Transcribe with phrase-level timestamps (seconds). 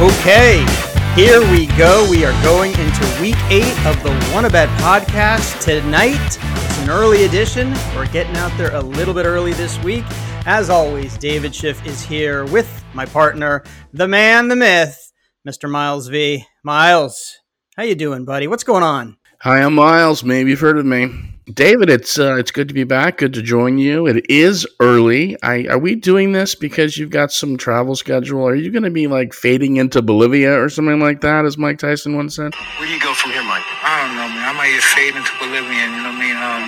[0.00, 0.66] Okay,
[1.14, 2.04] here we go.
[2.10, 6.18] We are going into week eight of the Won A Bet podcast tonight.
[6.20, 7.72] It's an early edition.
[7.94, 10.04] We're getting out there a little bit early this week.
[10.46, 13.62] As always, David Schiff is here with my partner,
[13.92, 15.12] the man, the myth,
[15.48, 15.70] Mr.
[15.70, 16.44] Miles V.
[16.64, 17.38] Miles,
[17.76, 18.48] how you doing, buddy?
[18.48, 19.16] What's going on?
[19.44, 20.24] Hi, I'm Miles.
[20.24, 21.12] Maybe you've heard of me.
[21.52, 23.18] David, it's uh, it's good to be back.
[23.18, 24.06] Good to join you.
[24.06, 25.36] It is early.
[25.42, 28.40] I, are we doing this because you've got some travel schedule?
[28.48, 31.76] Are you going to be like fading into Bolivia or something like that, as Mike
[31.76, 32.54] Tyson once said?
[32.54, 33.68] Where do you go from here, Mike?
[33.84, 34.48] I don't know, man.
[34.48, 36.40] I might just fade into Bolivian, you know what I mean?
[36.40, 36.64] Um,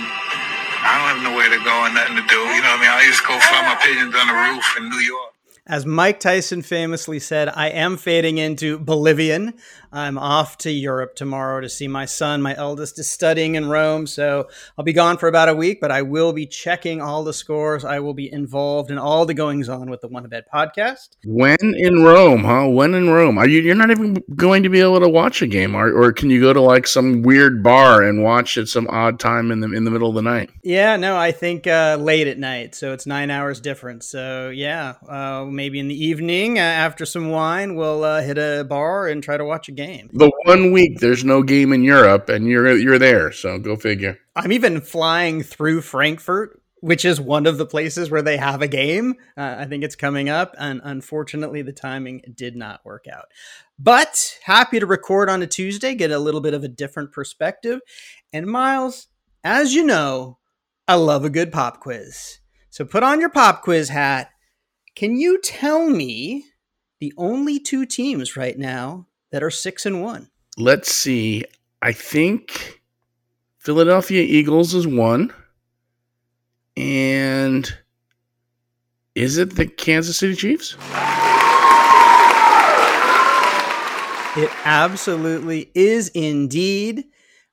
[0.85, 2.93] I don't have nowhere to go and nothing to do, you know what I mean?
[2.93, 5.33] I just go fly my pigeons on the roof in New York.
[5.69, 9.55] As Mike Tyson famously said, I am fading into Bolivian.
[9.97, 12.43] I'm off to Europe tomorrow to see my son.
[12.43, 14.47] My eldest is studying in Rome, so
[14.77, 17.83] I'll be gone for about a week, but I will be checking all the scores.
[17.83, 21.17] I will be involved in all the goings on with the Won A Bet podcast.
[21.25, 22.69] When in Rome, huh?
[22.69, 23.39] When in Rome?
[23.39, 23.63] Are you?
[23.63, 26.43] You're not even going to be able to watch a game, or, or can you
[26.43, 29.85] go to like some weird bar and watch at some odd time in the in
[29.85, 30.51] the middle of the night?
[30.63, 34.07] Yeah, no, I think uh, late at night, so it's nine hours difference.
[34.07, 38.63] So yeah, uh, maybe in the evening uh, after some wine, we'll uh, hit a
[38.69, 39.86] bar and try to watch a game.
[40.13, 43.33] The one week there's no game in Europe, and you're you're there.
[43.33, 44.19] So go figure.
[44.35, 48.69] I'm even flying through Frankfurt, which is one of the places where they have a
[48.69, 49.15] game.
[49.37, 53.27] Uh, I think it's coming up, and unfortunately, the timing did not work out.
[53.79, 57.81] But happy to record on a Tuesday, get a little bit of a different perspective.
[58.33, 59.09] And Miles,
[59.45, 60.39] as you know,
[60.89, 62.39] I love a good pop quiz.
[62.71, 64.31] So put on your pop quiz hat.
[64.95, 66.45] Can you tell me
[67.01, 70.29] the only two teams right now that are six and one?
[70.57, 71.45] Let's see.
[71.83, 72.81] I think
[73.59, 75.33] Philadelphia Eagles is one.
[76.77, 77.73] And
[79.15, 80.77] is it the Kansas City Chiefs?
[84.37, 87.05] It absolutely is indeed.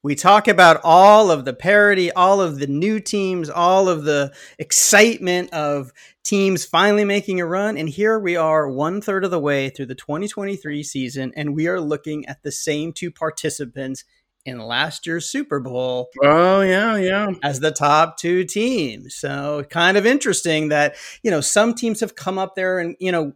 [0.03, 4.33] We talk about all of the parity, all of the new teams, all of the
[4.59, 5.93] excitement of
[6.25, 7.77] teams finally making a run.
[7.77, 11.67] And here we are, one third of the way through the 2023 season, and we
[11.67, 14.03] are looking at the same two participants
[14.45, 16.09] in last year's Super Bowl.
[16.21, 17.27] Oh, yeah, yeah.
[17.41, 19.15] As the top two teams.
[19.15, 23.11] So, kind of interesting that, you know, some teams have come up there and, you
[23.13, 23.33] know,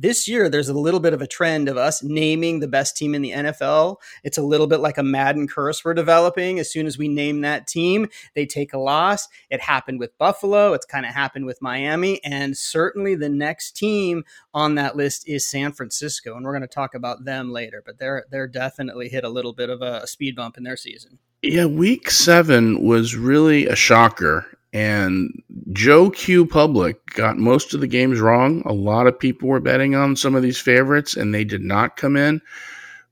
[0.00, 3.14] this year there's a little bit of a trend of us naming the best team
[3.14, 3.96] in the NFL.
[4.22, 6.58] It's a little bit like a Madden curse we're developing.
[6.58, 9.28] As soon as we name that team, they take a loss.
[9.50, 10.72] It happened with Buffalo.
[10.72, 12.22] It's kind of happened with Miami.
[12.24, 16.36] And certainly the next team on that list is San Francisco.
[16.36, 19.52] And we're going to talk about them later, but they're they're definitely hit a little
[19.52, 21.18] bit of a speed bump in their season.
[21.42, 25.42] Yeah, week seven was really a shocker and
[25.72, 28.62] Joe Q Public got most of the games wrong.
[28.66, 31.96] A lot of people were betting on some of these favorites, and they did not
[31.96, 32.40] come in.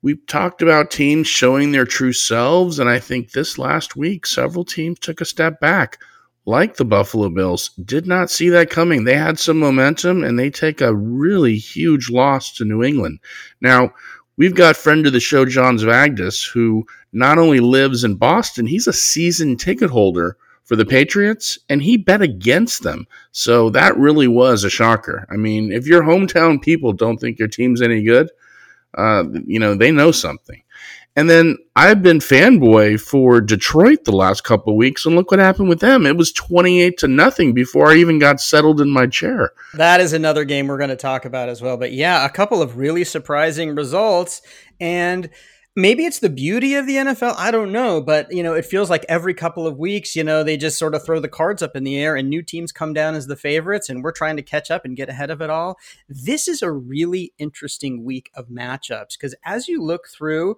[0.02, 4.64] We've talked about teams showing their true selves, and I think this last week, several
[4.64, 5.98] teams took a step back,
[6.44, 7.70] like the Buffalo Bills.
[7.82, 9.04] Did not see that coming.
[9.04, 13.18] They had some momentum, and they take a really huge loss to New England.
[13.62, 13.94] Now,
[14.36, 18.86] we've got friend of the show, John Zvagdis, who not only lives in Boston, he's
[18.86, 23.06] a season ticket holder for the Patriots, and he bet against them.
[23.30, 25.24] So that really was a shocker.
[25.30, 28.30] I mean, if your hometown people don't think your team's any good,
[28.98, 30.60] uh, you know, they know something.
[31.14, 35.68] And then I've been fanboy for Detroit the last couple weeks, and look what happened
[35.68, 36.04] with them.
[36.04, 39.52] It was 28 to nothing before I even got settled in my chair.
[39.74, 41.76] That is another game we're going to talk about as well.
[41.76, 44.42] But yeah, a couple of really surprising results.
[44.78, 45.30] And
[45.76, 47.34] maybe it's the beauty of the NFL.
[47.36, 50.42] I don't know, but you know, it feels like every couple of weeks, you know,
[50.42, 52.94] they just sort of throw the cards up in the air and new teams come
[52.94, 55.50] down as the favorites and we're trying to catch up and get ahead of it
[55.50, 55.78] all.
[56.08, 60.56] This is a really interesting week of matchups because as you look through,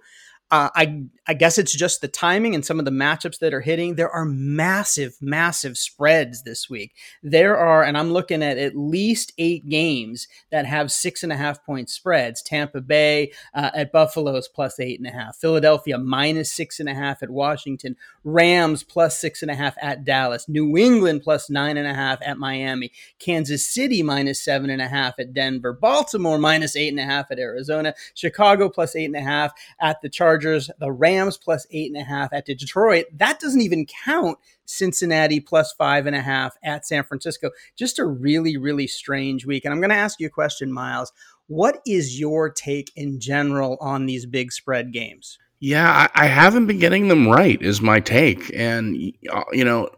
[0.50, 3.60] uh, I I guess it's just the timing and some of the matchups that are
[3.60, 3.96] hitting.
[3.96, 6.94] There are massive, massive spreads this week.
[7.22, 11.36] There are, and I'm looking at at least eight games that have six and a
[11.36, 12.40] half point spreads.
[12.40, 15.36] Tampa Bay uh, at Buffalo's plus eight and a half.
[15.36, 17.94] Philadelphia minus six and a half at Washington.
[18.24, 20.48] Rams plus six and a half at Dallas.
[20.48, 22.90] New England plus nine and a half at Miami.
[23.18, 25.74] Kansas City minus seven and a half at Denver.
[25.74, 27.94] Baltimore minus eight and a half at Arizona.
[28.14, 30.37] Chicago plus eight and a half at the Chargers.
[30.38, 33.06] Chargers, the Rams plus eight and a half at Detroit.
[33.12, 37.50] That doesn't even count Cincinnati plus five and a half at San Francisco.
[37.76, 39.64] Just a really, really strange week.
[39.64, 41.12] And I'm going to ask you a question, Miles.
[41.48, 45.38] What is your take in general on these big spread games?
[45.60, 48.52] Yeah, I, I haven't been getting them right, is my take.
[48.54, 49.90] And, uh, you know,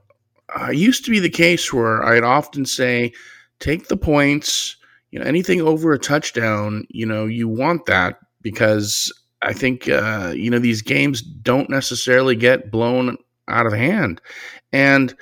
[0.54, 3.12] I used to be the case where I'd often say,
[3.58, 4.76] take the points,
[5.10, 10.32] you know, anything over a touchdown, you know, you want that because I think, uh,
[10.34, 13.16] you know, these games don't necessarily get blown
[13.48, 14.20] out of hand.
[14.72, 15.14] And,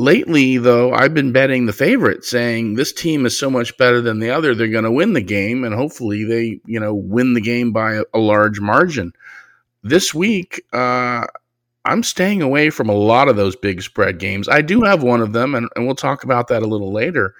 [0.00, 4.20] Lately, though, I've been betting the favorite, saying this team is so much better than
[4.20, 7.40] the other, they're going to win the game, and hopefully they, you know, win the
[7.40, 9.12] game by a, a large margin.
[9.82, 11.26] This week, uh,
[11.84, 14.48] I'm staying away from a lot of those big spread games.
[14.48, 17.34] I do have one of them, and, and we'll talk about that a little later.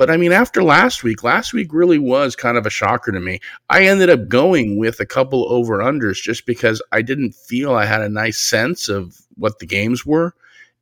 [0.00, 3.20] But I mean, after last week, last week really was kind of a shocker to
[3.20, 3.38] me.
[3.68, 7.84] I ended up going with a couple over unders just because I didn't feel I
[7.84, 10.34] had a nice sense of what the games were.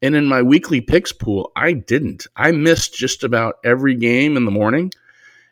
[0.03, 2.29] And in my weekly picks pool, I didn't.
[2.37, 4.93] I missed just about every game in the morning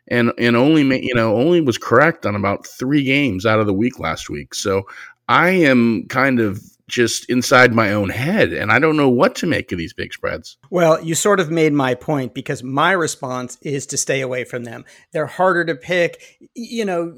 [0.07, 3.75] and and only you know only was correct on about 3 games out of the
[3.75, 4.55] week last week.
[4.55, 4.87] So
[5.29, 9.47] I am kind of just inside my own head and I don't know what to
[9.47, 10.57] make of these big spreads.
[10.71, 14.65] Well, you sort of made my point because my response is to stay away from
[14.65, 14.85] them.
[15.13, 16.23] They're harder to pick.
[16.55, 17.15] You know,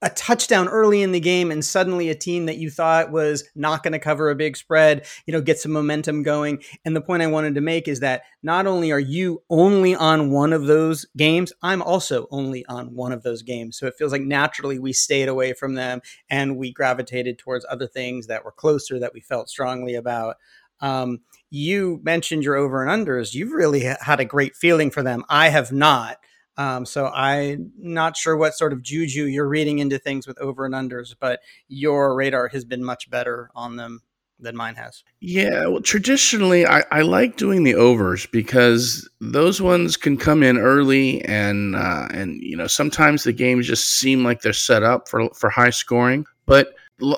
[0.00, 3.82] a touchdown early in the game and suddenly a team that you thought was not
[3.82, 6.62] going to cover a big spread, you know, get some momentum going.
[6.84, 10.30] And the point I wanted to make is that not only are you only on
[10.30, 13.76] one of those games, I'm also only on one of those games.
[13.76, 17.88] So it feels like naturally we stayed away from them and we gravitated towards other
[17.88, 20.36] things that were closer that we felt strongly about.
[20.80, 21.20] Um,
[21.50, 23.34] you mentioned your over and unders.
[23.34, 25.24] You've really had a great feeling for them.
[25.28, 26.18] I have not.
[26.58, 30.66] Um, so I'm not sure what sort of juju you're reading into things with over
[30.66, 34.02] and unders, but your radar has been much better on them
[34.40, 35.04] than mine has.
[35.20, 40.58] Yeah, well, traditionally I, I like doing the overs because those ones can come in
[40.58, 45.08] early, and uh, and you know sometimes the games just seem like they're set up
[45.08, 46.74] for for high scoring, but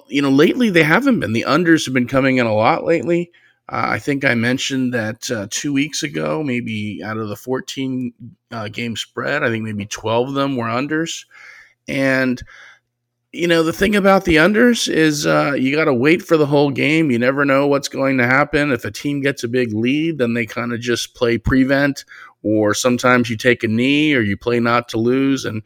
[0.08, 1.32] you know lately they haven't been.
[1.32, 3.30] The unders have been coming in a lot lately.
[3.70, 8.12] Uh, I think I mentioned that uh, two weeks ago, maybe out of the 14
[8.50, 11.24] uh, game spread, I think maybe 12 of them were unders.
[11.86, 12.42] And,
[13.30, 16.46] you know, the thing about the unders is uh, you got to wait for the
[16.46, 17.12] whole game.
[17.12, 18.72] You never know what's going to happen.
[18.72, 22.04] If a team gets a big lead, then they kind of just play prevent,
[22.42, 25.44] or sometimes you take a knee or you play not to lose.
[25.44, 25.62] And,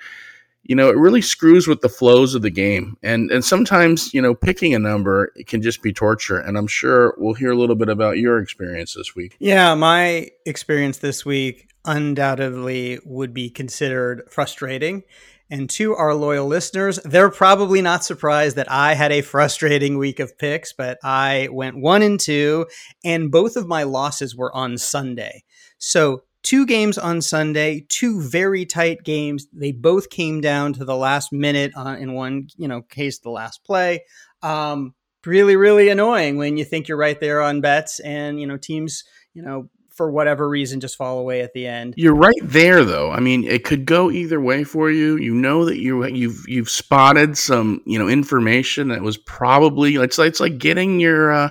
[0.65, 2.97] you know, it really screws with the flows of the game.
[3.03, 6.39] And and sometimes, you know, picking a number can just be torture.
[6.39, 9.37] And I'm sure we'll hear a little bit about your experience this week.
[9.39, 15.03] Yeah, my experience this week undoubtedly would be considered frustrating.
[15.51, 20.19] And to our loyal listeners, they're probably not surprised that I had a frustrating week
[20.19, 22.67] of picks, but I went one and two,
[23.05, 25.45] and both of my losses were on Sunday.
[25.77, 29.49] So two games on Sunday, two very tight games.
[29.53, 33.31] They both came down to the last minute uh, in one, you know, case the
[33.31, 34.05] last play.
[34.43, 34.95] Um,
[35.27, 39.05] really, really annoying when you think you're right there on bets and you know teams,
[39.33, 41.95] you know, for whatever reason just fall away at the end.
[41.97, 43.11] You're right there though.
[43.11, 45.17] I mean, it could go either way for you.
[45.17, 50.19] You know that you you've you've spotted some, you know, information that was probably it's
[50.19, 51.51] like it's like getting your uh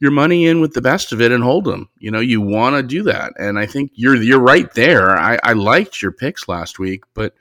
[0.00, 1.88] your money in with the best of it and hold them.
[1.98, 5.16] You know, you want to do that, and I think you're you're right there.
[5.16, 7.34] I, I liked your picks last week, but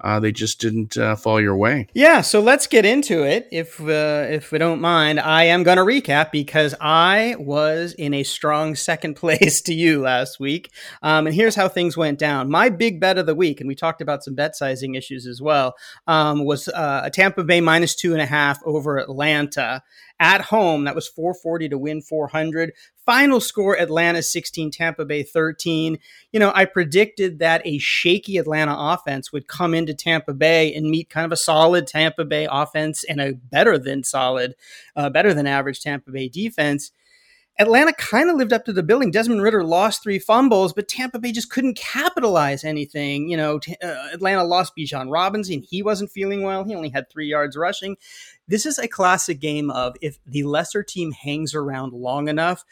[0.00, 1.88] uh, they just didn't uh, fall your way.
[1.94, 5.18] Yeah, so let's get into it, if uh, if we don't mind.
[5.18, 10.02] I am going to recap because I was in a strong second place to you
[10.02, 10.70] last week,
[11.02, 12.50] um, and here's how things went down.
[12.50, 15.40] My big bet of the week, and we talked about some bet sizing issues as
[15.40, 15.74] well,
[16.06, 19.82] um, was uh, a Tampa Bay minus two and a half over Atlanta
[20.20, 20.84] at home.
[20.84, 22.72] That was 440 to win 400.
[23.06, 25.98] Final score Atlanta 16, Tampa Bay 13.
[26.32, 30.90] You know, I predicted that a shaky Atlanta offense would come into Tampa Bay and
[30.90, 34.56] meet kind of a solid Tampa Bay offense and a better than solid,
[34.96, 36.90] uh, better than average Tampa Bay defense.
[37.58, 39.10] Atlanta kind of lived up to the billing.
[39.10, 43.30] Desmond Ridder lost three fumbles, but Tampa Bay just couldn't capitalize anything.
[43.30, 45.62] You know, t- uh, Atlanta lost Bijan Robinson.
[45.62, 46.64] He wasn't feeling well.
[46.64, 47.96] He only had three yards rushing.
[48.46, 52.64] This is a classic game of if the lesser team hangs around long enough,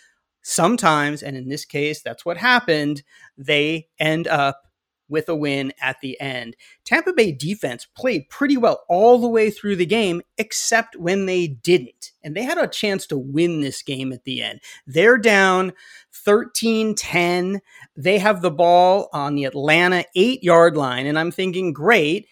[0.45, 3.03] sometimes, and in this case, that's what happened,
[3.37, 4.61] they end up
[5.09, 6.57] with a win at the end.
[6.85, 11.47] Tampa Bay defense played pretty well all the way through the game, except when they
[11.47, 12.13] didn't.
[12.23, 14.61] And they had a chance to win this game at the end.
[14.87, 15.73] They're down
[16.13, 17.61] 13 10.
[17.97, 21.07] They have the ball on the Atlanta eight yard line.
[21.07, 22.27] And I'm thinking, great.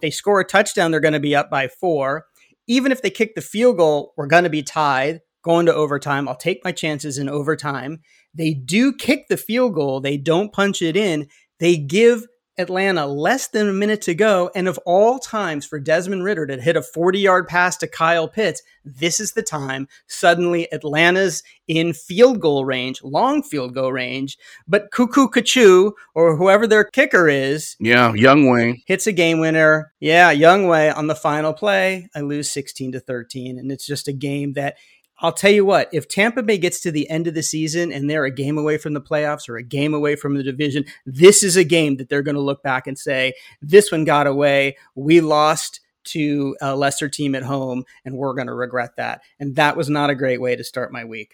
[0.00, 2.26] They score a touchdown, they're going to be up by four.
[2.66, 6.26] Even if they kick the field goal, we're going to be tied going to overtime.
[6.26, 8.00] I'll take my chances in overtime.
[8.34, 11.28] They do kick the field goal, they don't punch it in.
[11.60, 14.50] They give Atlanta less than a minute to go.
[14.54, 18.28] And of all times for Desmond Ridder to hit a 40 yard pass to Kyle
[18.28, 19.88] Pitts, this is the time.
[20.06, 24.38] Suddenly, Atlanta's in field goal range, long field goal range.
[24.68, 29.92] But Cuckoo Kachu, or whoever their kicker is, yeah, Younghoe hits a game winner.
[30.00, 32.08] Yeah, Younghoe on the final play.
[32.14, 33.58] I lose 16 to 13.
[33.58, 34.76] And it's just a game that
[35.24, 38.10] I'll tell you what, if Tampa Bay gets to the end of the season and
[38.10, 41.42] they're a game away from the playoffs or a game away from the division, this
[41.42, 44.76] is a game that they're going to look back and say, this one got away.
[44.94, 49.22] We lost to a lesser team at home, and we're going to regret that.
[49.40, 51.32] And that was not a great way to start my week.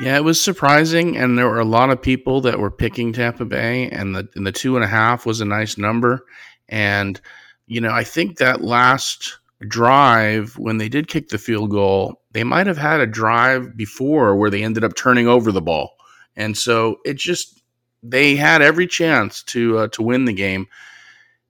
[0.00, 3.44] Yeah, it was surprising, and there were a lot of people that were picking Tampa
[3.44, 6.24] Bay, and the and the two and a half was a nice number.
[6.70, 7.20] And
[7.66, 12.44] you know, I think that last drive when they did kick the field goal, they
[12.44, 15.96] might have had a drive before where they ended up turning over the ball,
[16.36, 17.62] and so it just
[18.02, 20.66] they had every chance to uh, to win the game.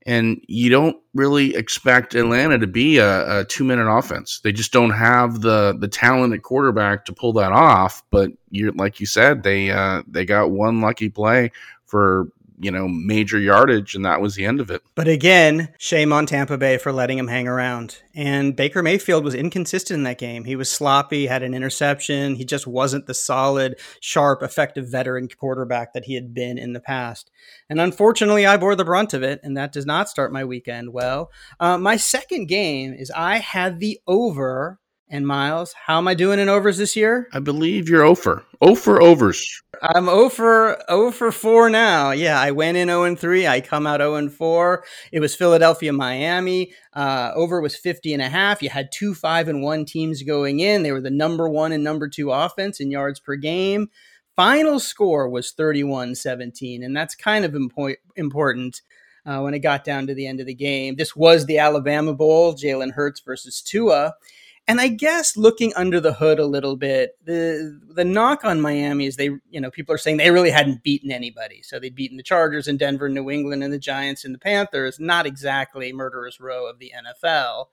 [0.06, 4.40] And you don't really expect Atlanta to be a, a two minute offense.
[4.40, 8.02] They just don't have the the talent at quarterback to pull that off.
[8.10, 11.52] But you like you said, they uh, they got one lucky play
[11.86, 14.82] for you know, major yardage, and that was the end of it.
[14.94, 17.98] But again, shame on Tampa Bay for letting him hang around.
[18.14, 20.44] And Baker Mayfield was inconsistent in that game.
[20.44, 22.36] He was sloppy, had an interception.
[22.36, 26.80] He just wasn't the solid, sharp, effective veteran quarterback that he had been in the
[26.80, 27.30] past.
[27.68, 30.92] And unfortunately, I bore the brunt of it, and that does not start my weekend
[30.92, 31.30] well.
[31.58, 34.78] Uh, my second game is I had the over
[35.14, 37.28] and Miles, how am I doing in overs this year?
[37.32, 38.44] I believe you're over.
[38.60, 39.62] Over overs.
[39.80, 42.10] I'm over over 4 now.
[42.10, 43.46] Yeah, I went in 0 and 3.
[43.46, 44.84] I come out 0 and 4.
[45.12, 46.72] It was Philadelphia, Miami.
[46.94, 48.60] Uh, over was 50 and a half.
[48.60, 50.82] You had two 5 and 1 teams going in.
[50.82, 53.90] They were the number 1 and number 2 offense in yards per game.
[54.34, 58.82] Final score was 31-17, and that's kind of impo- important.
[59.26, 60.96] Uh, when it got down to the end of the game.
[60.96, 64.12] This was the Alabama Bowl, Jalen Hurts versus Tua.
[64.66, 69.04] And I guess looking under the hood a little bit, the the knock on Miami
[69.06, 71.62] is they, you know, people are saying they really hadn't beaten anybody.
[71.62, 74.98] So they'd beaten the Chargers and Denver, New England, and the Giants and the Panthers.
[74.98, 77.66] Not exactly murderer's row of the NFL.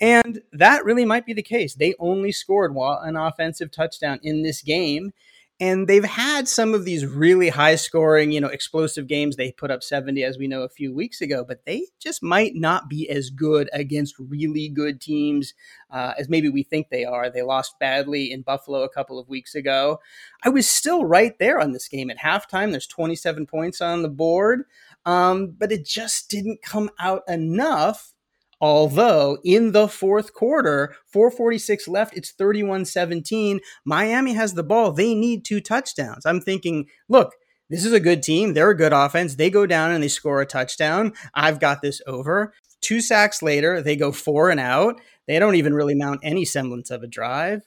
[0.00, 1.74] And that really might be the case.
[1.74, 5.12] They only scored an offensive touchdown in this game.
[5.60, 9.36] And they've had some of these really high scoring, you know, explosive games.
[9.36, 12.54] They put up 70, as we know, a few weeks ago, but they just might
[12.54, 15.52] not be as good against really good teams
[15.90, 17.28] uh, as maybe we think they are.
[17.28, 20.00] They lost badly in Buffalo a couple of weeks ago.
[20.42, 22.70] I was still right there on this game at halftime.
[22.70, 24.64] There's 27 points on the board,
[25.04, 28.14] um, but it just didn't come out enough
[28.60, 33.60] Although in the fourth quarter, 446 left, it's 31 17.
[33.84, 34.92] Miami has the ball.
[34.92, 36.26] They need two touchdowns.
[36.26, 37.34] I'm thinking, look,
[37.70, 38.52] this is a good team.
[38.52, 39.36] They're a good offense.
[39.36, 41.14] They go down and they score a touchdown.
[41.34, 42.52] I've got this over.
[42.80, 45.00] Two sacks later, they go four and out.
[45.26, 47.62] They don't even really mount any semblance of a drive.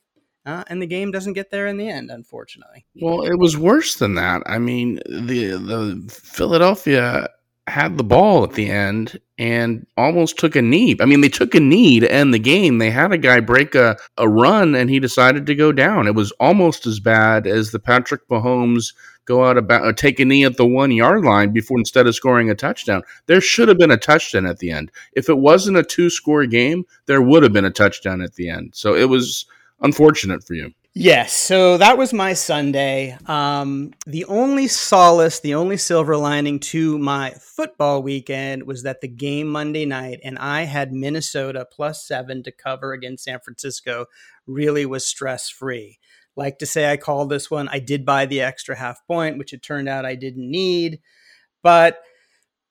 [0.46, 2.86] Uh, and the game doesn't get there in the end, unfortunately.
[3.02, 4.42] Well, it was worse than that.
[4.46, 7.30] I mean, the the Philadelphia
[7.68, 10.98] had the ball at the end and almost took a knee.
[11.00, 12.78] I mean, they took a knee to end the game.
[12.78, 16.08] They had a guy break a, a run and he decided to go down.
[16.08, 18.94] It was almost as bad as the Patrick Mahomes
[19.26, 22.16] go out about uh, take a knee at the one yard line before instead of
[22.16, 23.02] scoring a touchdown.
[23.28, 24.92] There should have been a touchdown at the end.
[25.14, 28.50] If it wasn't a two score game, there would have been a touchdown at the
[28.50, 28.72] end.
[28.76, 29.46] So it was
[29.80, 30.74] unfortunate for you.
[30.96, 33.18] Yes, so that was my Sunday.
[33.26, 39.08] Um, the only solace, the only silver lining to my football weekend was that the
[39.08, 44.06] game Monday night, and I had Minnesota plus seven to cover against San Francisco,
[44.46, 45.98] really was stress free.
[46.36, 47.68] Like to say I called this one.
[47.70, 51.00] I did buy the extra half point, which it turned out I didn't need,
[51.64, 52.02] but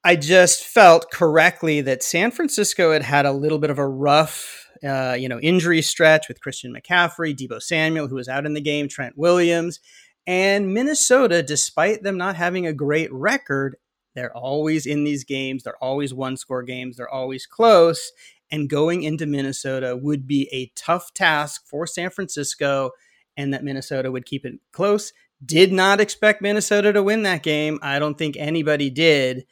[0.04, 4.61] I just felt correctly that San Francisco had had a little bit of a rough
[4.84, 8.60] uh, you know, injury stretch with Christian McCaffrey, Deebo Samuel, who was out in the
[8.60, 9.80] game, Trent Williams,
[10.26, 13.76] and Minnesota, despite them not having a great record,
[14.14, 15.62] they're always in these games.
[15.62, 16.96] They're always one score games.
[16.96, 18.12] They're always close.
[18.50, 22.90] And going into Minnesota would be a tough task for San Francisco,
[23.36, 25.12] and that Minnesota would keep it close.
[25.44, 27.78] Did not expect Minnesota to win that game.
[27.82, 29.46] I don't think anybody did.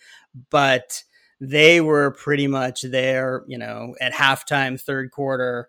[0.50, 1.02] But
[1.40, 5.68] they were pretty much there, you know, at halftime, third quarter.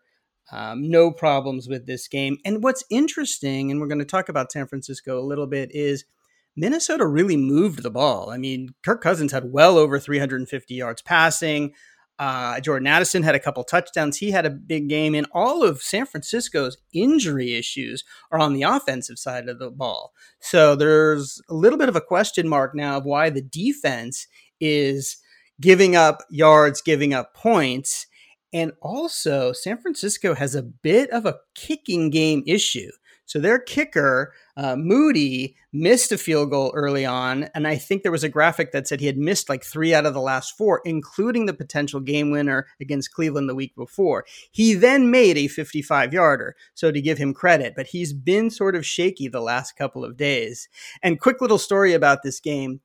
[0.51, 2.37] Um, no problems with this game.
[2.43, 6.03] And what's interesting, and we're going to talk about San Francisco a little bit, is
[6.57, 8.29] Minnesota really moved the ball.
[8.29, 11.73] I mean, Kirk Cousins had well over 350 yards passing.
[12.19, 14.17] Uh, Jordan Addison had a couple touchdowns.
[14.17, 18.63] He had a big game, and all of San Francisco's injury issues are on the
[18.63, 20.11] offensive side of the ball.
[20.39, 24.27] So there's a little bit of a question mark now of why the defense
[24.59, 25.17] is
[25.61, 28.07] giving up yards, giving up points.
[28.51, 32.91] And also, San Francisco has a bit of a kicking game issue.
[33.31, 37.43] So their kicker, uh, Moody, missed a field goal early on.
[37.55, 40.05] And I think there was a graphic that said he had missed like three out
[40.05, 44.25] of the last four, including the potential game winner against Cleveland the week before.
[44.51, 46.57] He then made a 55 yarder.
[46.73, 50.17] So to give him credit, but he's been sort of shaky the last couple of
[50.17, 50.67] days.
[51.01, 52.81] And quick little story about this game.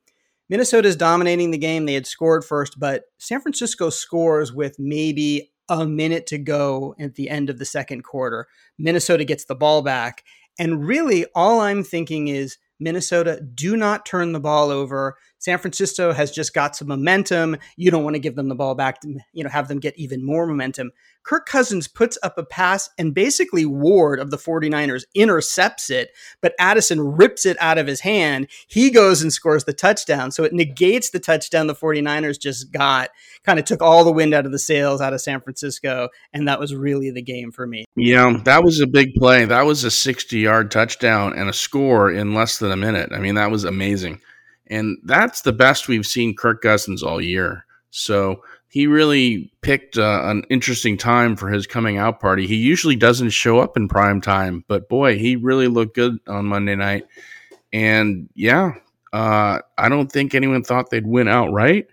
[0.49, 1.85] Minnesota's dominating the game.
[1.85, 7.15] They had scored first, but San Francisco scores with maybe a minute to go at
[7.15, 8.47] the end of the second quarter.
[8.77, 10.23] Minnesota gets the ball back.
[10.57, 15.17] And really, all I'm thinking is Minnesota, do not turn the ball over.
[15.39, 17.57] San Francisco has just got some momentum.
[17.75, 19.97] You don't want to give them the ball back, to, you know, have them get
[19.97, 20.91] even more momentum.
[21.27, 26.55] Kirk Cousins puts up a pass and basically Ward of the 49ers intercepts it, but
[26.57, 28.47] Addison rips it out of his hand.
[28.67, 30.31] He goes and scores the touchdown.
[30.31, 33.09] So it negates the touchdown the 49ers just got,
[33.43, 36.07] kind of took all the wind out of the sails out of San Francisco.
[36.31, 37.83] And that was really the game for me.
[37.97, 39.43] Yeah, that was a big play.
[39.43, 43.11] That was a 60 yard touchdown and a score in less than a minute.
[43.11, 44.21] I mean, that was amazing.
[44.67, 47.65] And that's the best we've seen Kirk Cousins all year.
[47.89, 52.47] So he really picked uh, an interesting time for his coming out party.
[52.47, 56.45] He usually doesn't show up in prime time, but boy, he really looked good on
[56.45, 57.05] Monday night.
[57.71, 58.73] And yeah,
[59.13, 61.87] uh, I don't think anyone thought they'd win outright.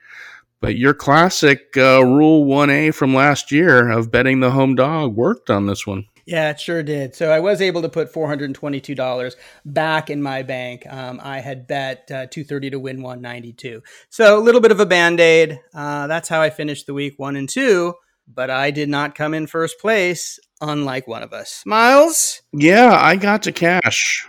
[0.60, 5.50] But your classic uh, Rule 1A from last year of betting the home dog worked
[5.50, 6.06] on this one.
[6.26, 7.14] Yeah, it sure did.
[7.14, 10.86] So I was able to put four hundred and twenty-two dollars back in my bank.
[10.88, 13.82] Um, I had bet uh, two thirty to win one ninety-two.
[14.08, 15.60] So a little bit of a band aid.
[15.74, 17.94] Uh, that's how I finished the week one and two.
[18.26, 21.62] But I did not come in first place, unlike one of us.
[21.66, 22.40] Miles.
[22.54, 24.26] Yeah, I got to cash.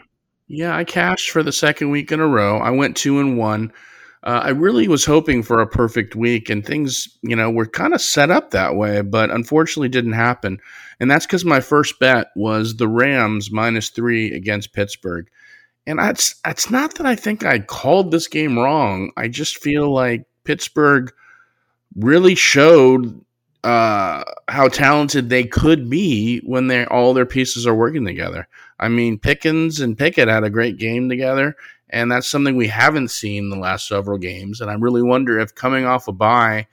[0.48, 2.58] Yeah, I cashed for the second week in a row.
[2.58, 3.72] I went two and one.
[4.26, 7.94] Uh, I really was hoping for a perfect week, and things, you know, were kind
[7.94, 10.60] of set up that way, but unfortunately didn't happen.
[11.00, 15.28] And that's because my first bet was the Rams minus three against Pittsburgh.
[15.86, 19.12] And that's that's not that I think I called this game wrong.
[19.16, 21.14] I just feel like Pittsburgh
[21.96, 23.24] really showed
[23.64, 28.48] uh, how talented they could be when they all their pieces are working together.
[28.80, 31.56] I mean, Pickens and Pickett had a great game together,
[31.90, 34.62] and that's something we haven't seen the last several games.
[34.62, 36.68] And I really wonder if coming off a bye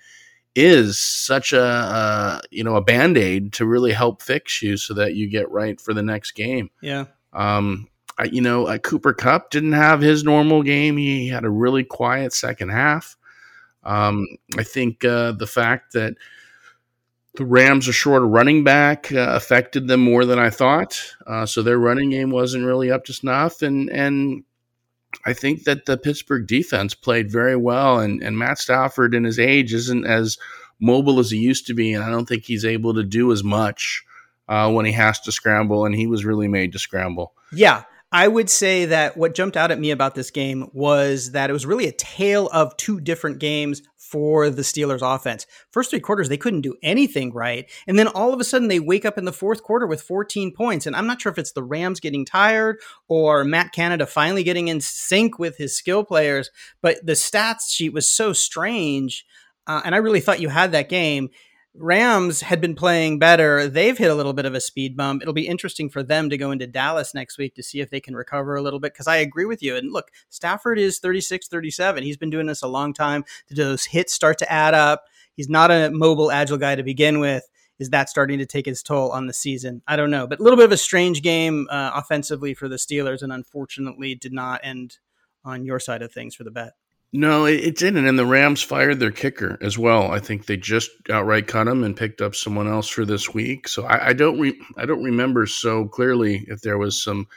[0.55, 4.95] is such a uh, you know a band aid to really help fix you so
[4.95, 6.71] that you get right for the next game.
[6.81, 7.07] Yeah.
[7.33, 10.97] Um, I, you know, uh, Cooper Kupp didn't have his normal game.
[10.97, 13.17] He had a really quiet second half.
[13.85, 14.27] Um,
[14.59, 16.15] I think uh, the fact that
[17.35, 21.03] the Rams are short of running back uh, affected them more than I thought.
[21.27, 24.45] Uh, so their running game wasn't really up to snuff, and and
[25.27, 29.39] I think that the Pittsburgh defense played very well, and, and Matt Stafford, in his
[29.39, 30.39] age, isn't as
[30.81, 33.45] mobile as he used to be, and I don't think he's able to do as
[33.45, 34.03] much
[34.49, 37.35] uh, when he has to scramble, and he was really made to scramble.
[37.53, 41.49] Yeah, I would say that what jumped out at me about this game was that
[41.49, 45.47] it was really a tale of two different games for the Steelers offense.
[45.71, 47.71] First three quarters, they couldn't do anything right.
[47.87, 50.53] And then all of a sudden, they wake up in the fourth quarter with 14
[50.53, 50.85] points.
[50.85, 52.77] And I'm not sure if it's the Rams getting tired
[53.09, 56.51] or Matt Canada finally getting in sync with his skill players,
[56.83, 59.25] but the stats sheet was so strange.
[59.67, 61.31] Uh, and I really thought you had that game.
[61.75, 63.67] Rams had been playing better.
[63.67, 65.23] They've hit a little bit of a speed bump.
[65.23, 68.01] It'll be interesting for them to go into Dallas next week to see if they
[68.01, 68.93] can recover a little bit.
[68.93, 69.77] Because I agree with you.
[69.77, 72.03] And look, Stafford is 36, 37.
[72.03, 73.25] He's been doing this a long time.
[73.51, 75.05] Those hits start to add up.
[75.35, 77.49] He's not a mobile, agile guy to begin with.
[77.79, 79.83] Is that starting to take its toll on the season?
[79.89, 80.27] I don't know.
[80.27, 84.15] But a little bit of a strange game uh, offensively for the Steelers, and unfortunately
[84.15, 84.99] did not end
[85.43, 86.75] on your side of things for the bet.
[87.15, 88.07] No, it, it, didn't.
[88.07, 90.11] And the Rams fired their kicker as well.
[90.11, 93.69] I think they just outright cut him and picked up someone else for this week.
[93.69, 97.29] So I, I don't re- I don't remember so clearly if there was some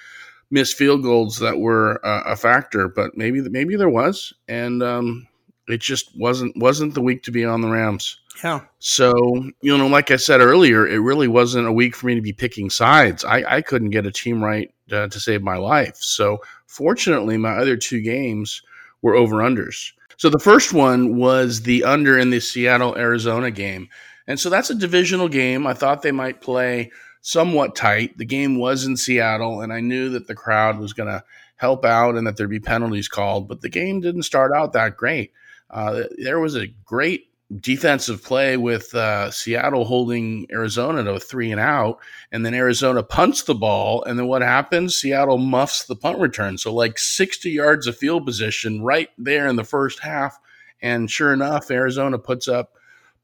[0.49, 5.27] missed field goals that were uh, a factor, but maybe maybe there was, and um,
[5.67, 8.21] it just wasn't wasn't the week to be on the Rams.
[8.41, 8.61] Yeah.
[8.79, 9.13] So
[9.61, 12.33] you know, like I said earlier, it really wasn't a week for me to be
[12.33, 13.25] picking sides.
[13.25, 15.97] I, I couldn't get a team right uh, to save my life.
[15.97, 18.61] So fortunately, my other two games
[19.06, 19.91] were over unders.
[20.18, 23.88] So the first one was the under in the Seattle Arizona game.
[24.26, 25.68] And so that's a divisional game.
[25.68, 26.91] I thought they might play
[27.22, 28.18] somewhat tight.
[28.18, 31.24] The game was in Seattle, and I knew that the crowd was going to
[31.58, 34.98] help out and that there'd be penalties called, but the game didn't start out that
[34.98, 35.32] great.
[35.70, 41.51] Uh, there was a great defensive play with uh, Seattle holding Arizona to a three
[41.51, 41.99] and out,
[42.31, 44.95] and then Arizona punts the ball, and then what happens?
[44.95, 46.58] Seattle muffs the punt return.
[46.58, 50.39] So like 60 yards of field position right there in the first half,
[50.81, 52.73] and sure enough, Arizona puts up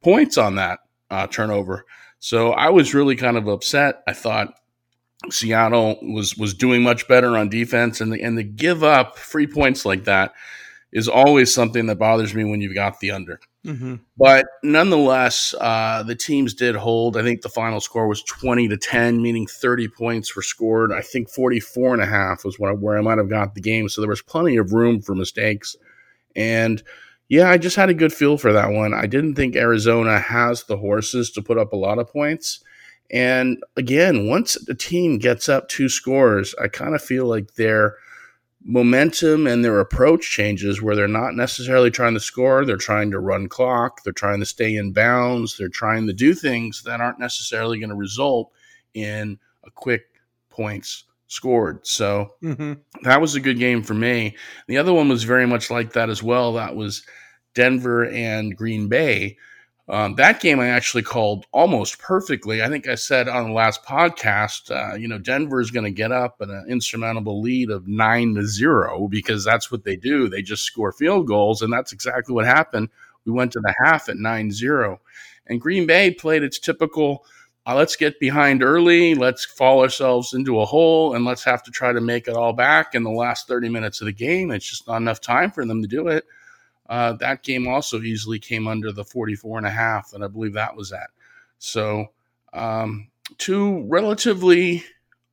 [0.01, 0.79] points on that
[1.09, 1.85] uh, turnover.
[2.19, 4.03] So I was really kind of upset.
[4.07, 4.53] I thought
[5.29, 9.47] Seattle was was doing much better on defense, and the, and to give up free
[9.47, 10.33] points like that
[10.91, 13.39] is always something that bothers me when you've got the under.
[13.65, 13.95] Mm-hmm.
[14.17, 17.15] But nonetheless, uh, the teams did hold.
[17.15, 20.91] I think the final score was 20 to 10, meaning 30 points were scored.
[20.91, 23.87] I think 44 and a half was what, where I might have got the game.
[23.87, 25.75] So there was plenty of room for mistakes.
[26.35, 26.81] And
[27.29, 28.93] yeah, I just had a good feel for that one.
[28.93, 32.61] I didn't think Arizona has the horses to put up a lot of points.
[33.11, 37.95] And again, once a team gets up two scores, I kind of feel like their
[38.63, 43.19] momentum and their approach changes where they're not necessarily trying to score, they're trying to
[43.19, 47.19] run clock, they're trying to stay in bounds, they're trying to do things that aren't
[47.19, 48.51] necessarily going to result
[48.93, 50.03] in a quick
[50.49, 51.85] points scored.
[51.87, 52.73] So mm-hmm.
[53.03, 54.35] that was a good game for me.
[54.67, 56.53] The other one was very much like that as well.
[56.53, 57.03] That was
[57.55, 59.37] Denver and Green Bay.
[59.89, 62.63] Um, that game I actually called almost perfectly.
[62.63, 65.91] I think I said on the last podcast, uh, you know, Denver is going to
[65.91, 70.29] get up an insurmountable lead of nine to zero because that's what they do.
[70.29, 72.89] They just score field goals, and that's exactly what happened.
[73.25, 74.99] We went to the half at 9 0.
[75.47, 77.25] And Green Bay played its typical
[77.67, 81.69] uh, let's get behind early, let's fall ourselves into a hole, and let's have to
[81.69, 84.49] try to make it all back in the last 30 minutes of the game.
[84.49, 86.25] It's just not enough time for them to do it.
[86.91, 90.53] Uh, that game also easily came under the 44 and a half that I believe
[90.53, 91.09] that was at.
[91.57, 92.07] So,
[92.51, 94.83] um, two relatively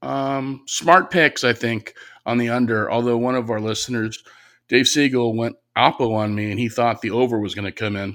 [0.01, 1.94] um, smart picks, I think,
[2.25, 2.88] on the under.
[2.88, 4.23] Although one of our listeners,
[4.68, 7.97] Dave Siegel, went oppo on me and he thought the over was going to come
[7.97, 8.14] in.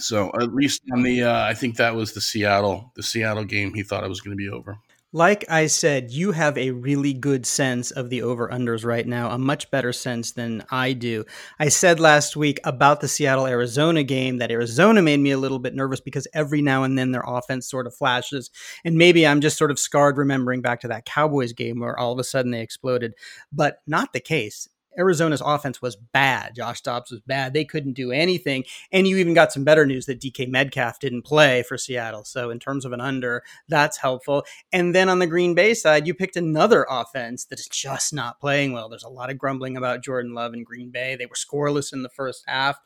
[0.00, 3.72] So at least on the, uh, I think that was the Seattle, the Seattle game.
[3.72, 4.78] He thought it was going to be over.
[5.16, 9.30] Like I said, you have a really good sense of the over unders right now,
[9.30, 11.24] a much better sense than I do.
[11.56, 15.60] I said last week about the Seattle Arizona game that Arizona made me a little
[15.60, 18.50] bit nervous because every now and then their offense sort of flashes.
[18.84, 22.12] And maybe I'm just sort of scarred remembering back to that Cowboys game where all
[22.12, 23.14] of a sudden they exploded,
[23.52, 24.68] but not the case.
[24.98, 26.54] Arizona's offense was bad.
[26.54, 27.52] Josh Dobbs was bad.
[27.52, 28.64] They couldn't do anything.
[28.92, 32.24] And you even got some better news that DK Metcalf didn't play for Seattle.
[32.24, 34.44] So, in terms of an under, that's helpful.
[34.72, 38.40] And then on the Green Bay side, you picked another offense that is just not
[38.40, 38.88] playing well.
[38.88, 41.16] There's a lot of grumbling about Jordan Love and Green Bay.
[41.16, 42.80] They were scoreless in the first half.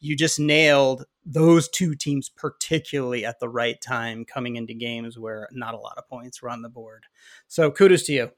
[0.00, 5.48] You just nailed those two teams, particularly at the right time, coming into games where
[5.52, 7.04] not a lot of points were on the board.
[7.48, 8.30] So, kudos to you.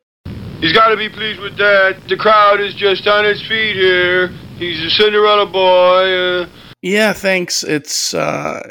[0.60, 2.00] He's got to be pleased with that.
[2.08, 4.28] The crowd is just on its feet here.
[4.56, 6.42] He's a Cinderella boy.
[6.42, 6.48] Uh,
[6.80, 7.62] yeah, thanks.
[7.62, 8.66] It's uh,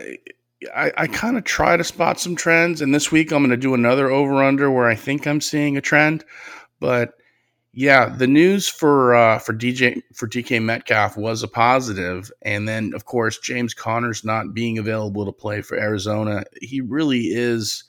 [0.76, 3.58] I, I kind of try to spot some trends, and this week I'm going to
[3.58, 6.26] do another over under where I think I'm seeing a trend.
[6.80, 7.13] But
[7.71, 12.93] yeah, the news for uh, for DJ for DK Metcalf was a positive, and then
[12.95, 16.45] of course James Conner's not being available to play for Arizona.
[16.62, 17.84] He really is,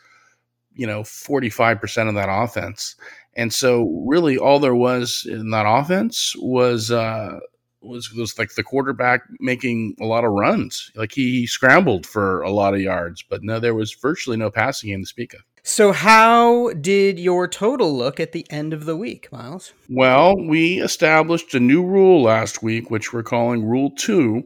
[0.75, 2.95] you know, 45 percent of that offense.
[3.37, 7.39] And so, really, all there was in that offense was uh,
[7.83, 10.91] was was like the quarterback making a lot of runs.
[10.97, 14.91] Like he scrambled for a lot of yards, but no, there was virtually no passing
[14.91, 15.41] game to speak of.
[15.63, 19.73] So, how did your total look at the end of the week, Miles?
[19.89, 24.45] Well, we established a new rule last week, which we're calling Rule Two,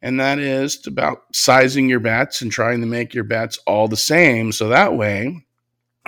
[0.00, 3.96] and that is about sizing your bets and trying to make your bets all the
[3.96, 4.50] same.
[4.50, 5.44] So that way,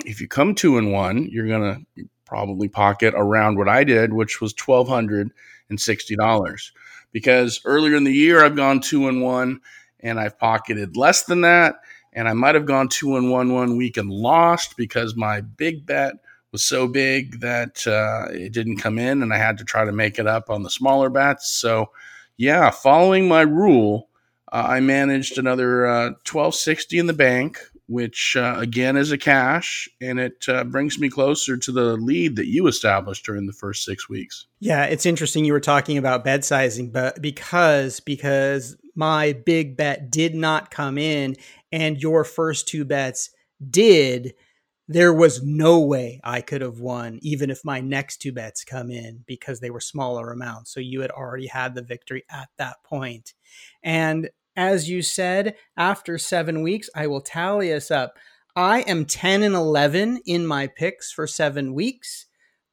[0.03, 1.77] if you come two and one, you're gonna
[2.25, 5.31] probably pocket around what I did, which was twelve hundred
[5.69, 6.71] and sixty dollars.
[7.11, 9.61] Because earlier in the year I've gone two and one,
[10.01, 11.75] and I've pocketed less than that,
[12.11, 15.85] and I might have gone two and one one week and lost because my big
[15.85, 16.15] bet
[16.51, 19.91] was so big that uh, it didn't come in, and I had to try to
[19.91, 21.51] make it up on the smaller bets.
[21.51, 21.91] So,
[22.37, 24.09] yeah, following my rule,
[24.51, 29.17] uh, I managed another uh, twelve sixty in the bank which uh, again is a
[29.17, 33.53] cash, and it uh, brings me closer to the lead that you established during the
[33.53, 34.47] first six weeks.
[34.59, 40.09] Yeah, it's interesting you were talking about bed sizing, but because because my big bet
[40.09, 41.35] did not come in,
[41.71, 43.29] and your first two bets
[43.69, 44.33] did.
[44.87, 48.91] There was no way I could have won, even if my next two bets come
[48.91, 50.71] in, because they were smaller amounts.
[50.71, 52.75] So you had already had the victory at that.
[53.83, 58.17] And as you said, after seven weeks, I will tally us up.
[58.55, 62.25] I am 10 and 11 in my picks for seven weeks,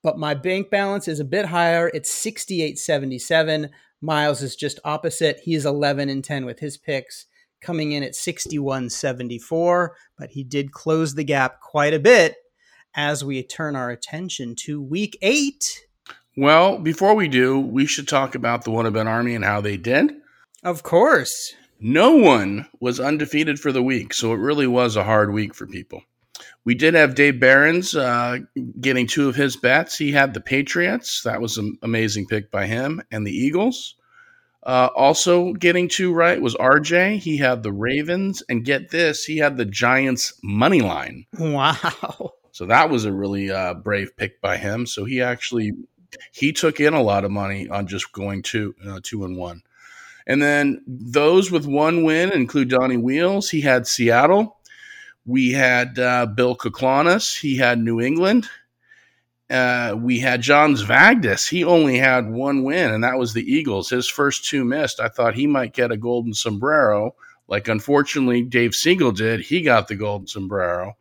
[0.02, 1.90] but my bank balance is a bit higher.
[1.92, 3.68] It's 68.77.
[4.00, 5.40] Miles is just opposite.
[5.42, 7.26] He is 11 and 10 with his picks.
[7.60, 12.34] coming in at 61.74, but he did close the gap quite a bit
[12.94, 15.86] as we turn our attention to week eight.
[16.36, 19.60] Well, before we do, we should talk about the Won A Bet Army and how
[19.60, 20.12] they did.
[20.64, 21.54] Of course.
[21.84, 25.66] No one was undefeated for the week, so it really was a hard week for
[25.66, 26.04] people.
[26.64, 28.38] We did have Dave Barons uh,
[28.80, 29.98] getting two of his bets.
[29.98, 31.22] He had the Patriots.
[31.24, 33.96] That was an amazing pick by him, and the Eagles.
[34.62, 37.18] Uh, also getting two right was RJ.
[37.18, 41.26] He had the Ravens, and get this, he had the Giants money line.
[41.36, 42.34] Wow.
[42.52, 44.86] So that was a really uh, brave pick by him.
[44.86, 45.72] So he actually
[46.30, 49.62] he took in a lot of money on just going two uh, two and one.
[50.26, 53.50] And then those with one win include Donnie Wheels.
[53.50, 54.58] He had Seattle.
[55.26, 57.38] We had uh, Bill Kuklanis.
[57.38, 58.48] He had New England.
[59.50, 61.48] Uh, we had Johns Zvagdis.
[61.48, 63.90] He only had one win, and that was the Eagles.
[63.90, 64.98] His first two missed.
[64.98, 67.14] I thought he might get a golden sombrero.
[67.48, 69.40] Like, unfortunately, Dave Siegel did.
[69.40, 70.96] He got the golden sombrero.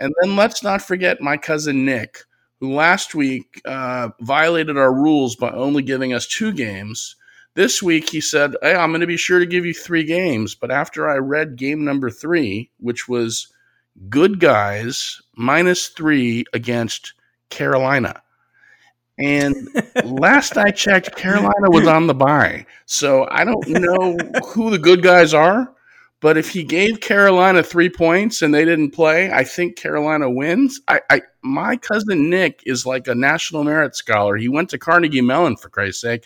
[0.00, 2.24] And then let's not forget my cousin Nick,
[2.58, 7.14] who last week uh, violated our rules by only giving us two games.
[7.54, 10.54] This week he said, Hey, I'm going to be sure to give you three games.
[10.54, 13.48] But after I read game number three, which was
[14.08, 17.14] good guys minus three against
[17.50, 18.22] Carolina.
[19.18, 19.68] And
[20.04, 22.66] last I checked, Carolina was on the bye.
[22.86, 25.72] So I don't know who the good guys are.
[26.20, 30.80] But if he gave Carolina three points and they didn't play, I think Carolina wins.
[30.86, 34.36] I, I my cousin Nick is like a national merit scholar.
[34.36, 36.24] He went to Carnegie Mellon for Christ's sake.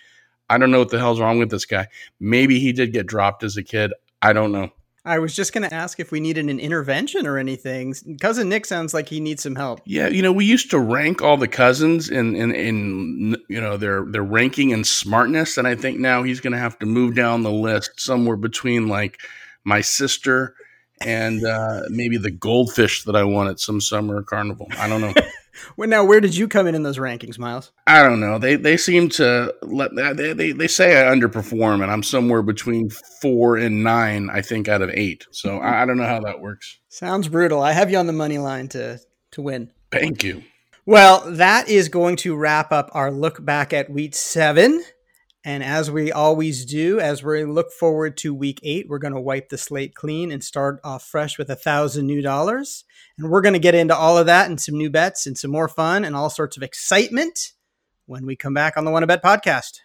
[0.48, 1.88] I don't know what the hell's wrong with this guy.
[2.20, 3.92] Maybe he did get dropped as a kid.
[4.22, 4.70] I don't know.
[5.06, 7.94] I was just going to ask if we needed an intervention or anything.
[8.20, 9.80] Cousin Nick sounds like he needs some help.
[9.84, 13.76] Yeah, you know, we used to rank all the cousins in in, in you know
[13.76, 17.14] their their ranking and smartness, and I think now he's going to have to move
[17.14, 19.20] down the list somewhere between like
[19.62, 20.56] my sister
[21.00, 24.66] and uh, maybe the goldfish that I won at some summer carnival.
[24.76, 25.14] I don't know.
[25.76, 27.72] well, now where did you come in in those rankings, Miles?
[27.86, 28.38] I don't know.
[28.38, 32.90] They they seem to let they, they they say I underperform, and I'm somewhere between
[33.20, 34.30] four and nine.
[34.30, 35.26] I think out of eight.
[35.30, 36.78] So I, I don't know how that works.
[36.88, 37.60] Sounds brutal.
[37.60, 39.00] I have you on the money line to
[39.32, 39.70] to win.
[39.92, 40.42] Thank you.
[40.84, 44.84] Well, that is going to wrap up our look back at week seven.
[45.46, 49.20] And as we always do, as we look forward to week eight, we're going to
[49.20, 52.82] wipe the slate clean and start off fresh with a thousand new dollars.
[53.16, 55.52] And we're going to get into all of that and some new bets and some
[55.52, 57.52] more fun and all sorts of excitement
[58.06, 59.78] when we come back on the Won A Bet podcast.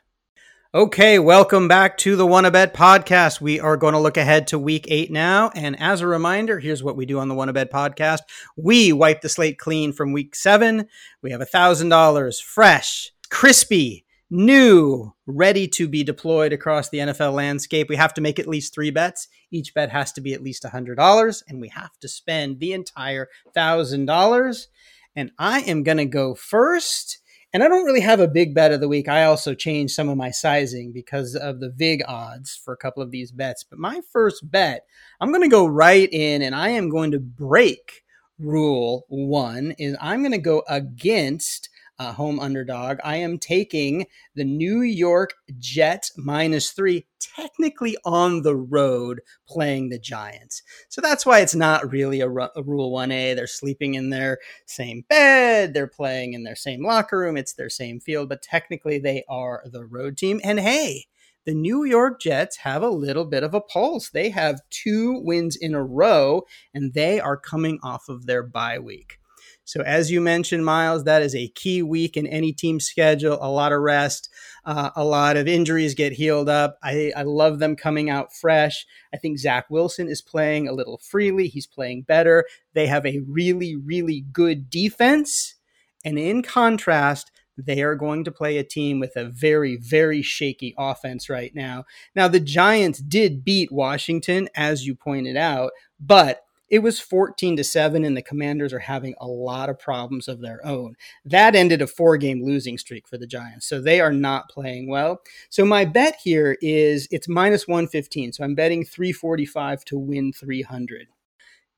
[0.74, 3.40] Okay, welcome back to the Won A Bet podcast.
[3.40, 5.52] We are going to look ahead to week eight now.
[5.54, 8.22] And as a reminder, here's what we do on the Won A Bet podcast.
[8.58, 10.88] We wipe the slate clean from week seven.
[11.22, 17.34] We have a thousand dollars fresh, crispy, new, ready to be deployed across the NFL
[17.34, 17.90] landscape.
[17.90, 19.28] We have to make at least three bets.
[19.52, 23.28] Each bet has to be at least $100, and we have to spend the entire
[23.56, 24.68] $1,000.
[25.16, 27.20] And I am going to go first.
[27.54, 29.10] And I don't really have a big bet of the week.
[29.10, 33.04] I also changed some of my sizing because of the VIG odds for a couple
[33.04, 33.66] of these bets.
[33.66, 34.86] But my first bet,
[35.20, 38.06] I'm going to go right in and I am going to break
[38.40, 41.70] rule one is I'm going to go against
[42.02, 42.98] uh, home underdog.
[43.04, 50.00] I am taking the New York Jets minus three, technically on the road playing the
[50.00, 50.64] Giants.
[50.90, 53.36] So that's why it's not really a, a Rule 1A.
[53.36, 57.70] They're sleeping in their same bed, they're playing in their same locker room, it's their
[57.70, 60.42] same field, but technically they are the road team.
[60.44, 61.06] And hey,
[61.46, 64.10] the New York Jets have a little bit of a pulse.
[64.10, 68.80] They have two wins in a row, and they are coming off of their bye
[68.80, 69.20] week.
[69.64, 73.38] So, as you mentioned, Miles, that is a key week in any team schedule.
[73.42, 74.30] A lot of rest,
[74.66, 76.78] uh, a lot of injuries get healed up.
[76.84, 78.86] I, I love them coming out fresh.
[79.14, 81.48] I think Zach Wilson is playing a little freely.
[81.48, 82.46] He's playing better.
[82.74, 85.56] They have a really, really good defense.
[86.04, 90.74] And in contrast, they are going to play a team with a very, very shaky
[90.78, 91.86] offense right now.
[92.16, 97.64] Now, the Giants did beat Washington, as you pointed out, but it was 14 to
[97.64, 100.96] 7 and the commanders are having a lot of problems of their own.
[101.26, 104.90] That ended a four game losing streak for the giants so they are not playing
[104.90, 105.22] well.
[105.50, 111.08] So my bet here is it's minus 115 so i'm betting 345 to win 300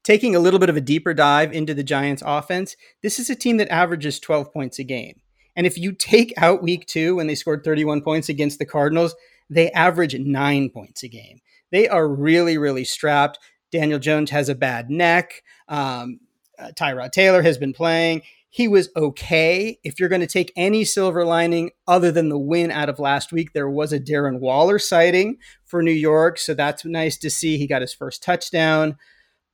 [0.04, 3.36] taking a little bit of a deeper dive into the giants offense this is a
[3.36, 5.20] team that averages 12 points a game.
[5.56, 9.16] And if you take out week two when they scored 31 points against the cardinals
[9.50, 11.40] they average nine points a game.
[11.72, 13.40] They are really, really strapped.
[13.74, 15.44] Daniel Jones has a bad neck.
[15.68, 16.20] Um,
[16.60, 18.22] uh, Tyrod Taylor has been playing.
[18.56, 19.80] he was okay.
[19.84, 23.32] If you're going to take any silver lining other than the win out of last
[23.32, 26.38] week, there was a Darren Waller sighting for New York.
[26.38, 27.58] So that's nice to see.
[27.58, 28.96] He got his first touchdown.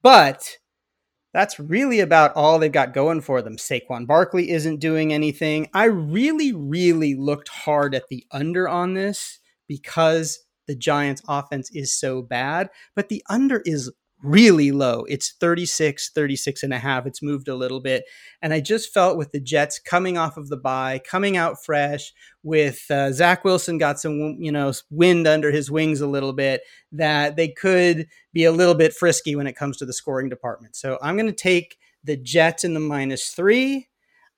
[0.02, 0.58] But
[1.34, 3.56] that's really about all they've got going for them.
[3.56, 5.70] Saquon Barkley isn't doing anything.
[5.74, 11.94] I really, really looked hard at the under on this because the Giants offense is
[11.98, 13.90] so bad, but the under is
[14.22, 15.06] really low.
[15.08, 17.06] It's 36, 36 and a half.
[17.06, 18.04] It's moved a little bit.
[18.42, 22.14] And I just felt with the Jets coming off of the bye, coming out fresh,
[22.44, 26.62] with uh, Zach Wilson got some, you know, wind under his wings a little bit,
[26.92, 30.76] that they could be a little bit frisky when it comes to the scoring department.
[30.76, 33.88] So I'm going to take the Jets in the minus three.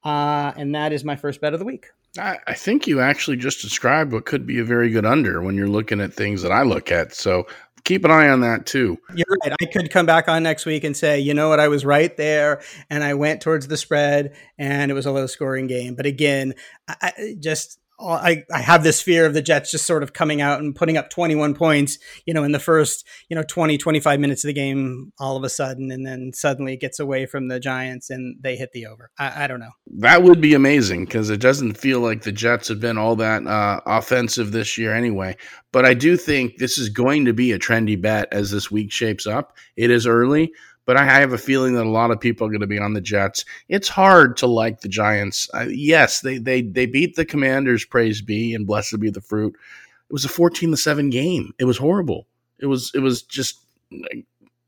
[0.03, 1.87] Uh, and that is my first bet of the week.
[2.19, 5.55] I, I think you actually just described what could be a very good under when
[5.55, 7.13] you're looking at things that I look at.
[7.13, 7.47] So
[7.83, 8.97] keep an eye on that too.
[9.15, 9.53] You're right.
[9.61, 12.15] I could come back on next week and say, you know what, I was right
[12.17, 15.95] there, and I went towards the spread, and it was a low scoring game.
[15.95, 16.53] But again,
[16.87, 20.59] I just I, I have this fear of the Jets just sort of coming out
[20.59, 24.43] and putting up 21 points, you know, in the first, you know, 20, 25 minutes
[24.43, 25.91] of the game all of a sudden.
[25.91, 29.11] And then suddenly it gets away from the Giants and they hit the over.
[29.17, 29.71] I, I don't know.
[29.97, 33.45] That would be amazing because it doesn't feel like the Jets have been all that
[33.45, 35.37] uh, offensive this year anyway.
[35.71, 38.91] But I do think this is going to be a trendy bet as this week
[38.91, 39.55] shapes up.
[39.77, 40.53] It is early
[40.91, 42.91] but I have a feeling that a lot of people are going to be on
[42.91, 43.45] the Jets.
[43.69, 45.49] It's hard to like the Giants.
[45.53, 49.55] Uh, yes, they they they beat the Commanders, praise be, and blessed be the fruit.
[49.55, 51.53] It was a fourteen to seven game.
[51.59, 52.27] It was horrible.
[52.59, 53.61] It was it was just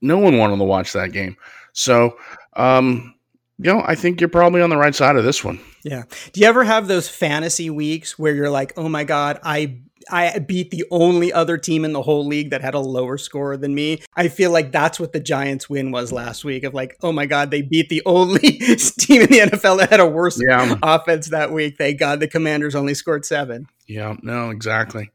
[0.01, 1.36] no one wanted to watch that game.
[1.73, 2.17] So,
[2.53, 3.13] um,
[3.57, 5.59] you know, I think you're probably on the right side of this one.
[5.83, 6.03] Yeah.
[6.31, 10.39] Do you ever have those fantasy weeks where you're like, oh my god, I I
[10.39, 13.75] beat the only other team in the whole league that had a lower score than
[13.75, 14.01] me.
[14.15, 17.25] I feel like that's what the Giants win was last week of like, oh my
[17.25, 20.75] God, they beat the only team in the NFL that had a worse yeah.
[20.81, 21.77] offense that week.
[21.77, 23.67] Thank God the Commanders only scored seven.
[23.87, 25.11] Yeah, no, exactly.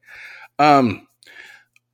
[0.58, 1.06] Um,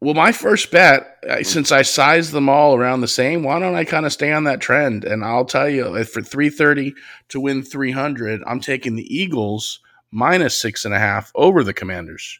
[0.01, 3.85] well, my first bet, since I sized them all around the same, why don't I
[3.85, 5.05] kind of stay on that trend?
[5.05, 6.95] And I'll tell you, if for 330
[7.31, 9.81] to win 300, I'm taking the Eagles
[10.11, 12.39] minus six and a half over the Commanders.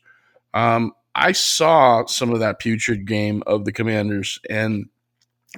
[0.55, 4.89] Um, I saw some of that putrid game of the Commanders, and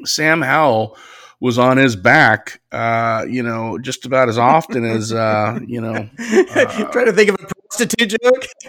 [0.04, 0.96] Sam Howell
[1.40, 6.08] was on his back, uh, you know, just about as often as uh, you know.
[6.56, 8.46] Uh, trying to think of a prostitute joke.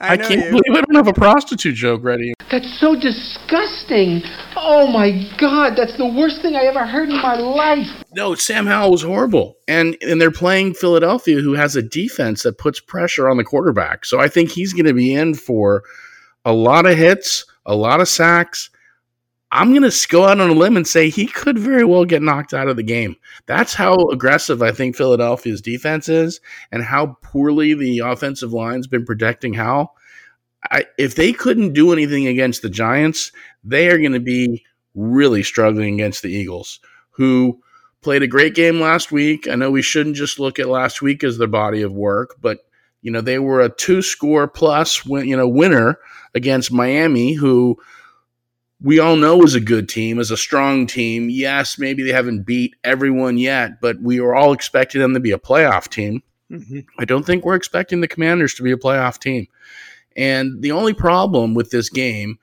[0.00, 0.50] I, I can't you.
[0.50, 2.32] believe I don't have a prostitute joke ready.
[2.50, 4.22] That's so disgusting.
[4.56, 7.86] Oh my god, that's the worst thing I ever heard in my life.
[8.12, 9.56] No, Sam Howell was horrible.
[9.68, 14.04] And and they're playing Philadelphia who has a defense that puts pressure on the quarterback.
[14.04, 15.84] So I think he's going to be in for
[16.44, 18.70] a lot of hits, a lot of sacks.
[19.50, 22.22] I'm going to go out on a limb and say he could very well get
[22.22, 23.16] knocked out of the game.
[23.46, 29.06] That's how aggressive I think Philadelphia's defense is and how poorly the offensive line's been
[29.06, 29.94] protecting Howell.
[30.70, 33.32] I, if they couldn't do anything against the Giants,
[33.64, 36.80] they are going to be really struggling against the Eagles,
[37.10, 37.60] who
[38.02, 39.48] played a great game last week.
[39.48, 42.58] I know we shouldn't just look at last week as their body of work, but
[43.00, 45.98] you know they were a two score plus win, you know winner
[46.34, 47.78] against Miami, who
[48.80, 51.28] we all know is a good team, is a strong team.
[51.30, 55.32] Yes, maybe they haven't beat everyone yet, but we were all expecting them to be
[55.32, 56.22] a playoff team.
[56.50, 56.80] Mm-hmm.
[56.98, 59.48] I don't think we're expecting the Commanders to be a playoff team.
[60.16, 62.38] And the only problem with this game,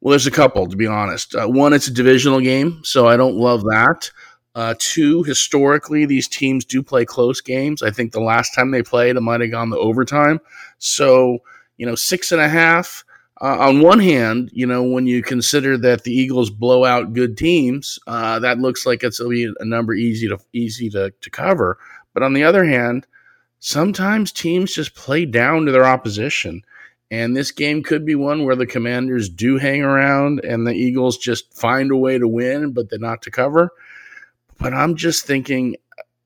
[0.00, 1.34] well, there's a couple, to be honest.
[1.34, 4.10] Uh, one, it's a divisional game, so I don't love that.
[4.54, 7.82] Uh, two, historically, these teams do play close games.
[7.82, 10.40] I think the last time they played, it might have gone to overtime.
[10.78, 11.38] So,
[11.76, 13.04] you know, six and a half.
[13.40, 17.36] Uh, on one hand, you know, when you consider that the Eagles blow out good
[17.36, 21.78] teams, uh, that looks like it's a number easy to easy to, to cover.
[22.14, 23.06] But on the other hand,
[23.58, 26.62] sometimes teams just play down to their opposition.
[27.10, 31.18] And this game could be one where the commanders do hang around and the Eagles
[31.18, 33.70] just find a way to win, but they're not to cover.
[34.58, 35.76] But I'm just thinking,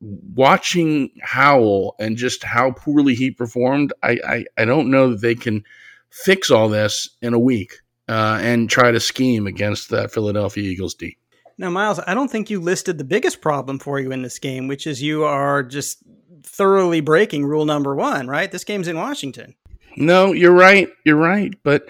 [0.00, 5.34] watching Howell and just how poorly he performed, I, I, I don't know that they
[5.34, 5.64] can
[6.10, 7.74] fix all this in a week
[8.08, 11.16] uh, and try to scheme against that Philadelphia Eagles D.
[11.58, 14.66] Now, Miles, I don't think you listed the biggest problem for you in this game,
[14.66, 15.98] which is you are just
[16.42, 18.50] thoroughly breaking rule number one, right?
[18.50, 19.54] This game's in Washington.
[19.96, 20.88] No, you're right.
[21.04, 21.54] You're right.
[21.62, 21.88] But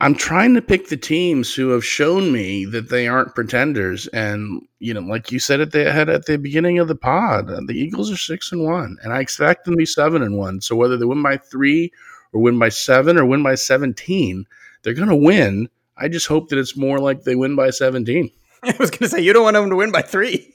[0.00, 4.06] I'm trying to pick the teams who have shown me that they aren't pretenders.
[4.08, 7.46] And, you know, like you said at the head at the beginning of the pod,
[7.46, 10.60] the Eagles are six and one, and I expect them to be seven and one.
[10.62, 11.92] So whether they win by three
[12.32, 14.46] or win by seven or win by 17,
[14.82, 15.68] they're going to win.
[15.96, 18.30] I just hope that it's more like they win by 17.
[18.62, 20.54] I was going to say you don't want them to win by three.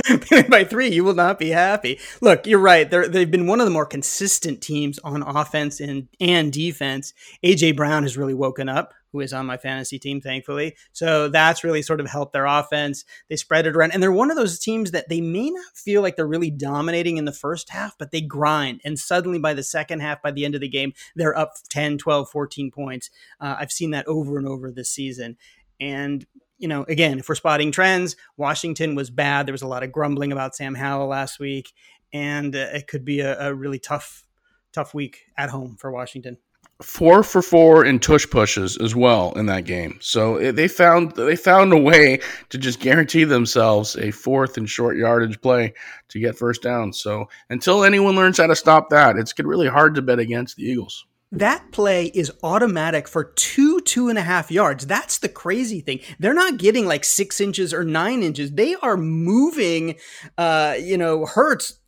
[0.48, 1.98] by three, you will not be happy.
[2.20, 2.90] Look, you're right.
[2.90, 7.14] They're, they've been one of the more consistent teams on offense and and defense.
[7.42, 10.76] AJ Brown has really woken up, who is on my fantasy team, thankfully.
[10.92, 13.04] So that's really sort of helped their offense.
[13.28, 16.02] They spread it around, and they're one of those teams that they may not feel
[16.02, 19.62] like they're really dominating in the first half, but they grind, and suddenly by the
[19.62, 23.10] second half, by the end of the game, they're up 10, 12, 14 points.
[23.40, 25.36] Uh, I've seen that over and over this season.
[25.80, 26.26] And
[26.58, 29.46] you know, again, if we're spotting trends, Washington was bad.
[29.46, 31.72] There was a lot of grumbling about Sam Howell last week,
[32.12, 34.26] and uh, it could be a, a, really tough,
[34.72, 36.38] tough week at home for Washington.
[36.82, 39.98] Four for four in tush pushes as well in that game.
[40.00, 42.20] So eh, they found they found a way
[42.50, 45.72] to just guarantee themselves a fourth and short yardage play
[46.08, 46.92] to get first down.
[46.92, 50.64] So until anyone learns how to stop that, it's really hard to bet against the
[50.64, 54.86] Eagles that play is automatic for two, two and a half yards.
[54.86, 56.00] That's the crazy thing.
[56.18, 58.52] They're not getting like six inches or nine inches.
[58.52, 59.96] They are moving,
[60.38, 61.80] uh, you know, Hurts,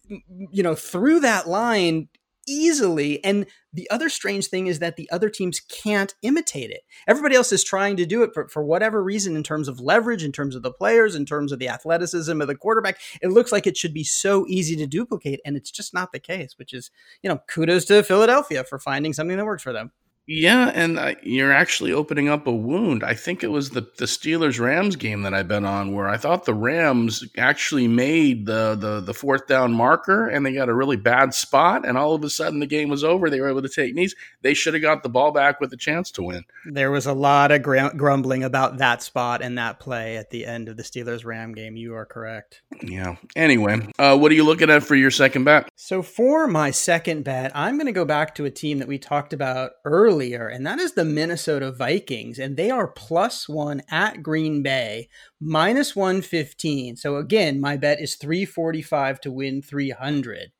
[0.51, 2.09] you know, through that line
[2.49, 3.22] easily.
[3.24, 6.80] And the other strange thing is that the other teams can't imitate it.
[7.07, 10.24] Everybody else is trying to do it for, for whatever reason, in terms of leverage,
[10.24, 12.99] in terms of the players, in terms of the athleticism of the quarterback.
[13.20, 16.20] It looks like it should be so easy to duplicate, and it's just not the
[16.20, 16.90] case, which is,
[17.22, 19.92] you know, kudos to Philadelphia for finding something that works for them.
[20.31, 23.03] Yeah, and uh, you're actually opening up a wound.
[23.03, 26.18] I think it was the the Steelers Rams game that I bet on where I
[26.18, 30.74] thought the Rams actually made the, the the fourth down marker and they got a
[30.74, 33.31] really bad spot and all of a sudden the game was over.
[33.31, 34.14] They were able to take knees.
[34.43, 36.45] They should have got the ball back with a chance to win.
[36.66, 40.45] There was a lot of gr- grumbling about that spot and that play at the
[40.45, 41.74] end of the Steelers Ram game.
[41.74, 42.61] You are correct.
[42.83, 43.16] Yeah.
[43.35, 45.70] Anyway, uh, what are you looking at for your second bet?
[45.74, 48.99] So for my second bet, I'm going to go back to a team that we
[48.99, 52.39] talked about earlier earlier, and that is the Minnesota Vikings.
[52.39, 55.09] And they are plus one at Green Bay,
[55.41, 56.97] minus 115.
[56.97, 60.51] So again, my bet is 345 to win 300.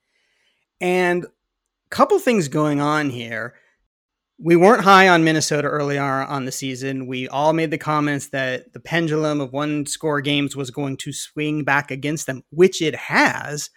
[0.81, 1.29] And a
[1.91, 3.55] couple things going on here.
[4.41, 7.09] We weren't high on Minnesota early on the season.
[7.09, 11.13] We all made the comments that the pendulum of one score games was going to
[11.13, 13.71] swing back against them, which it has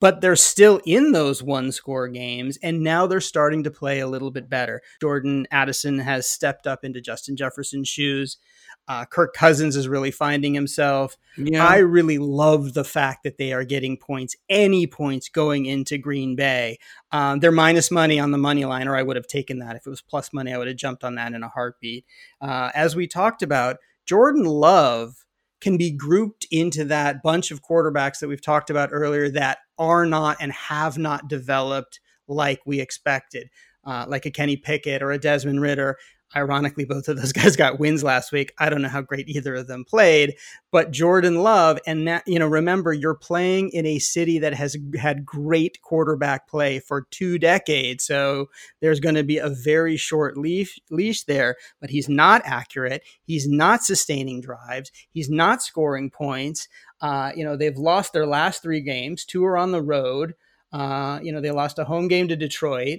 [0.00, 4.06] but they're still in those one score games and now they're starting to play a
[4.06, 4.80] little bit better.
[5.00, 8.38] Jordan Addison has stepped up into Justin Jefferson's shoes.
[8.86, 11.16] Uh, Kirk Cousins is really finding himself.
[11.36, 11.66] Yeah.
[11.66, 16.36] I really love the fact that they are getting points, any points going into Green
[16.36, 16.78] Bay.
[17.12, 19.76] Um, they're minus money on the money line, or I would have taken that.
[19.76, 22.06] If it was plus money, I would have jumped on that in a heartbeat.
[22.40, 23.76] Uh, as we talked about,
[24.06, 25.26] Jordan Love
[25.60, 30.06] can be grouped into that bunch of quarterbacks that we've talked about earlier that are
[30.06, 33.48] not and have not developed like we expected,
[33.84, 35.96] uh, like a Kenny Pickett or a Desmond Ridder.
[36.36, 38.52] Ironically, both of those guys got wins last week.
[38.58, 40.36] I don't know how great either of them played,
[40.70, 44.76] but Jordan Love, and that, you know, remember you're playing in a city that has
[44.98, 48.50] had great quarterback play for two decades, so
[48.80, 51.56] there's going to be a very short leash leash there.
[51.80, 53.02] But he's not accurate.
[53.22, 54.92] He's not sustaining drives.
[55.10, 56.68] He's not scoring points.
[57.00, 59.24] Uh, you know, they've lost their last three games.
[59.24, 60.34] Two are on the road.
[60.72, 62.98] Uh, you know, they lost a home game to Detroit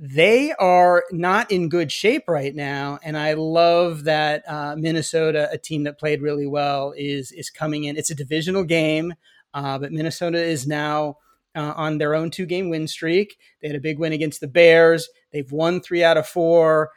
[0.00, 5.58] they are not in good shape right now, and I love that uh, Minnesota, a
[5.58, 7.96] team that played really well, is is coming in.
[7.96, 9.14] It's a divisional game,
[9.52, 11.16] uh, but Minnesota is now
[11.56, 13.38] uh, on their own two game win streak.
[13.60, 15.08] They had a big win against the Bears.
[15.32, 16.90] They've won three out of four.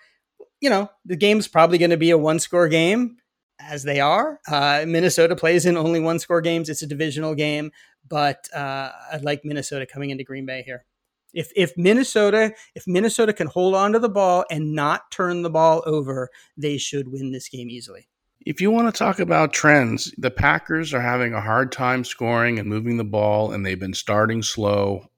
[0.59, 3.17] You know, the game's probably going to be a one score game,
[3.59, 4.39] as they are.
[4.47, 6.69] Uh, Minnesota plays in only one score games.
[6.69, 7.71] It's a divisional game,
[8.07, 10.85] but uh, I like Minnesota coming into Green Bay here.
[11.34, 15.49] If if Minnesota if Minnesota can hold on to the ball and not turn the
[15.49, 18.07] ball over, they should win this game easily.
[18.45, 22.57] If you want to talk about trends, the Packers are having a hard time scoring
[22.57, 25.09] and moving the ball, and they've been starting slow,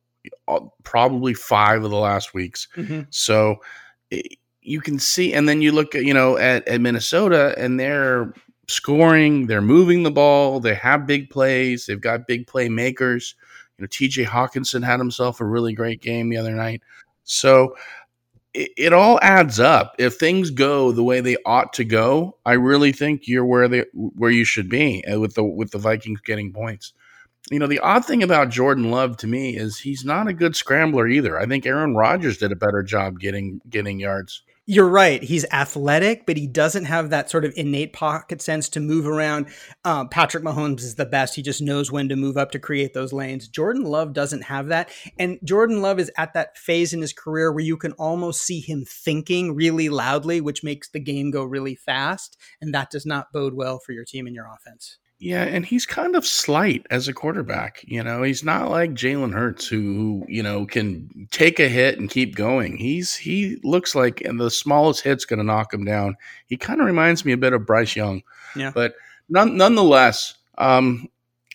[0.47, 2.67] uh, probably five of the last weeks.
[2.75, 3.01] Mm-hmm.
[3.11, 3.61] So
[4.61, 8.33] you can see, and then you look at you know at, at Minnesota, and they're
[8.67, 13.33] scoring, they're moving the ball, they have big plays, they've got big playmakers.
[13.77, 16.81] You know, TJ Hockenson had himself a really great game the other night.
[17.23, 17.75] So
[18.53, 19.95] it, it, all adds up.
[19.97, 23.85] If things go the way they ought to go, I really think you're where they
[23.93, 26.93] where you should be uh, with the with the Vikings getting points.
[27.51, 30.55] You know, the odd thing about Jordan Love to me is he's not a good
[30.55, 31.37] scrambler either.
[31.37, 34.43] I think Aaron Rodgers did a better job getting getting yards.
[34.65, 35.21] You're right.
[35.21, 39.47] He's athletic, but he doesn't have that sort of innate pocket sense to move around.
[39.83, 41.35] Um, Patrick Mahomes is the best.
[41.35, 43.49] He just knows when to move up to create those lanes.
[43.49, 44.89] Jordan Love doesn't have that.
[45.19, 48.61] And Jordan Love is at that phase in his career where you can almost see
[48.61, 52.37] him thinking really loudly, which makes the game go really fast.
[52.61, 54.97] And that does not bode well for your team and your offense.
[55.23, 57.81] Yeah, and he's kind of slight as a quarterback.
[57.87, 62.09] You know, he's not like Jalen Hurts, who you know can take a hit and
[62.09, 62.75] keep going.
[62.75, 66.17] He's he looks like, and the smallest hit's going to knock him down.
[66.47, 68.21] He kind of reminds me a bit of Bryce Young.
[68.53, 68.95] Yeah, but
[69.29, 71.07] none, nonetheless, um,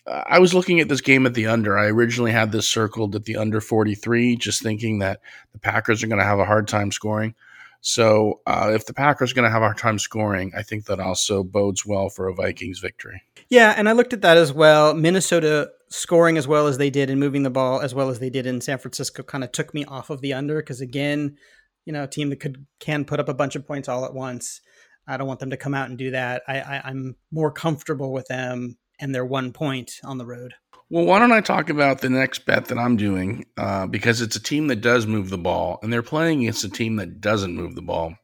[0.07, 1.77] I was looking at this game at the under.
[1.77, 5.21] I originally had this circled at the under forty three, just thinking that
[5.53, 7.35] the Packers are going to have a hard time scoring.
[7.81, 10.85] So uh, if the Packers are going to have a hard time scoring, I think
[10.85, 13.21] that also bodes well for a Vikings victory.
[13.49, 14.93] Yeah, and I looked at that as well.
[14.93, 18.29] Minnesota scoring as well as they did and moving the ball as well as they
[18.29, 21.37] did in San Francisco kind of took me off of the under because again,
[21.85, 24.13] you know, a team that could can put up a bunch of points all at
[24.13, 24.61] once.
[25.07, 26.43] I don't want them to come out and do that.
[26.47, 30.53] I, I I'm more comfortable with them and their one point on the road.
[30.89, 33.45] Well, why don't I talk about the next bet that I'm doing?
[33.57, 36.69] Uh, because it's a team that does move the ball, and they're playing against a
[36.69, 38.15] team that doesn't move the ball.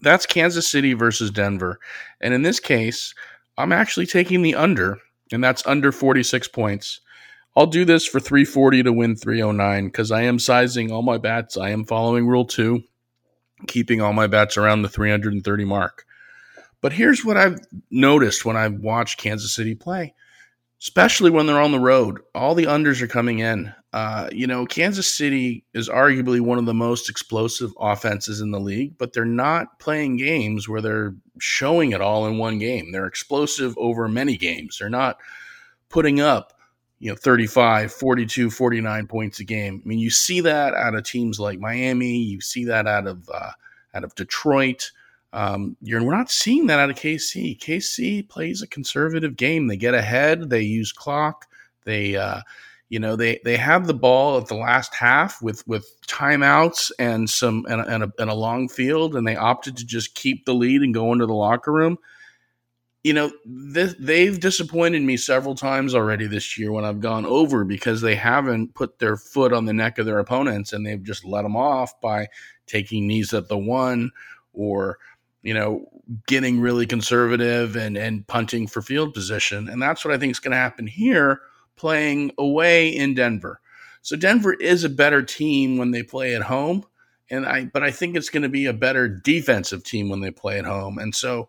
[0.00, 1.80] That's Kansas City versus Denver.
[2.20, 3.12] And in this case,
[3.58, 4.98] I'm actually taking the under,
[5.32, 7.00] and that's under 46 points.
[7.56, 11.56] I'll do this for 340 to win 309 because I am sizing all my bats.
[11.56, 12.84] I am following rule two,
[13.66, 16.06] keeping all my bats around the 330 mark.
[16.80, 17.58] But here's what I've
[17.90, 20.14] noticed when I've watched Kansas City play
[20.80, 22.20] especially when they're on the road.
[22.34, 23.72] All the unders are coming in.
[23.92, 28.60] Uh, you know, Kansas City is arguably one of the most explosive offenses in the
[28.60, 32.92] league, but they're not playing games where they're showing it all in one game.
[32.92, 34.78] They're explosive over many games.
[34.78, 35.18] They're not
[35.90, 36.54] putting up,
[36.98, 39.82] you know, 35, 42, 49 points a game.
[39.84, 43.28] I mean, you see that out of teams like Miami, you see that out of
[43.32, 43.50] uh,
[43.92, 44.92] out of Detroit.
[45.32, 47.58] Um, you're we're not seeing that out of KC.
[47.58, 49.68] KC plays a conservative game.
[49.68, 50.50] They get ahead.
[50.50, 51.46] They use clock.
[51.84, 52.40] They, uh,
[52.88, 57.30] you know, they they have the ball at the last half with with timeouts and
[57.30, 60.54] some and, and, a, and a long field, and they opted to just keep the
[60.54, 61.96] lead and go into the locker room.
[63.04, 63.32] You know,
[63.72, 68.14] th- they've disappointed me several times already this year when I've gone over because they
[68.14, 71.56] haven't put their foot on the neck of their opponents and they've just let them
[71.56, 72.26] off by
[72.66, 74.10] taking knees at the one
[74.52, 74.98] or
[75.42, 75.88] you know,
[76.26, 79.68] getting really conservative and and punting for field position.
[79.68, 81.40] And that's what I think is going to happen here
[81.76, 83.60] playing away in Denver.
[84.02, 86.84] So Denver is a better team when they play at home.
[87.30, 90.30] And I but I think it's going to be a better defensive team when they
[90.30, 90.98] play at home.
[90.98, 91.48] And so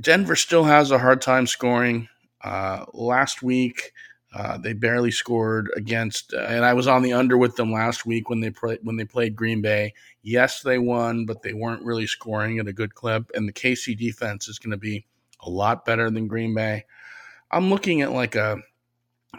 [0.00, 2.08] Denver still has a hard time scoring.
[2.42, 3.92] Uh, last week,
[4.32, 8.06] uh, they barely scored against, uh, and I was on the under with them last
[8.06, 9.92] week when they play, when they played Green Bay.
[10.22, 13.30] Yes, they won, but they weren't really scoring at a good clip.
[13.34, 15.06] And the KC defense is going to be
[15.40, 16.84] a lot better than Green Bay.
[17.50, 18.58] I'm looking at like a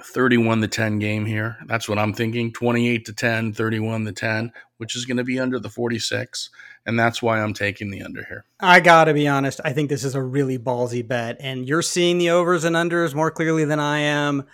[0.04, 1.58] 31 to 10 game here.
[1.68, 2.52] That's what I'm thinking.
[2.52, 6.50] 28 to 10, 31 to 10, which is going to be under the 46.
[6.86, 8.46] And that's why I'm taking the under here.
[8.60, 9.62] I got to be honest.
[9.64, 11.38] I think this is a really ballsy bet.
[11.40, 14.48] And you're seeing the overs and unders more clearly than I am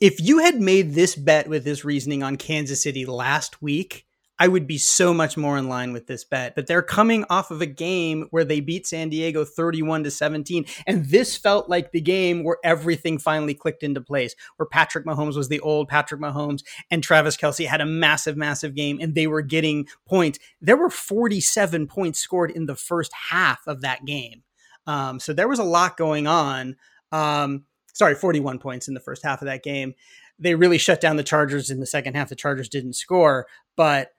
[0.00, 4.06] if you had made this bet with this reasoning on Kansas City last week,
[4.38, 6.54] I would be so much more in line with this bet.
[6.54, 10.66] But they're coming off of a game where they beat San Diego 31 to 17.
[10.86, 15.36] And this felt like the game where everything finally clicked into place, where Patrick Mahomes
[15.36, 19.26] was the old Patrick Mahomes and Travis Kelce had a massive, massive game and they
[19.26, 20.38] were getting points.
[20.60, 24.42] There were 47 points scored in the first half of that game.
[24.86, 26.76] Um, so there was a lot going on.
[27.10, 27.64] Um,
[27.96, 29.94] sorry, 41 points in the first half of that game.
[30.38, 32.28] They really shut down the Chargers in the second half.
[32.28, 34.10] The Chargers didn't score, but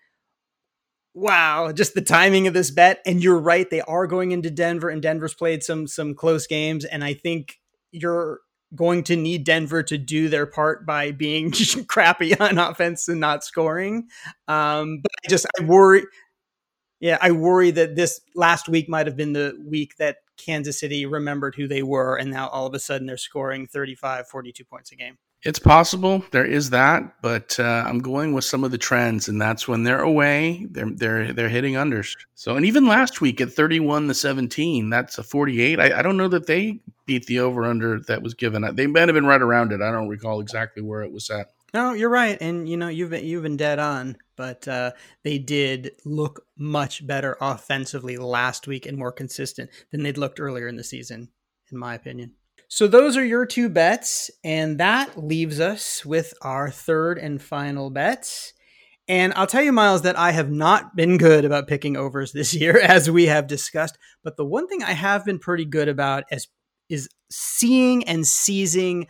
[1.14, 3.02] wow, just the timing of this bet.
[3.06, 6.86] And you're right, they are going into Denver, and Denver's played some some close games.
[6.86, 7.60] And I think
[7.92, 8.40] you're
[8.76, 11.54] going to need Denver to do their part by being
[11.88, 14.08] crappy on offense and not scoring.
[14.48, 16.04] Um, but I just I worry.
[17.00, 21.06] Yeah, I worry that this last week might have been the week that Kansas City
[21.06, 24.92] remembered who they were, and now all of a sudden they're scoring 35, 42 points
[24.92, 25.18] a game.
[25.44, 29.40] It's possible there is that, but uh, I'm going with some of the trends, and
[29.40, 32.16] that's when they're away, they're they're they're hitting unders.
[32.34, 35.80] So, and even last week at 31 to 17, that's a 48.
[35.80, 38.68] I, I don't know that they beat the over under that was given.
[38.76, 39.82] They might have been right around it.
[39.82, 41.52] I don't recall exactly where it was at.
[41.74, 44.18] No, you're right, and you know you've been, you've been dead on.
[44.36, 44.92] But uh,
[45.24, 50.68] they did look much better offensively last week and more consistent than they'd looked earlier
[50.68, 51.30] in the season,
[51.72, 52.34] in my opinion.
[52.70, 57.90] So those are your two bets, and that leaves us with our third and final
[57.90, 58.54] bet.
[59.08, 62.54] And I'll tell you, Miles, that I have not been good about picking overs this
[62.54, 63.98] year, as we have discussed.
[64.24, 66.48] But the one thing I have been pretty good about is,
[66.90, 69.08] is seeing and seizing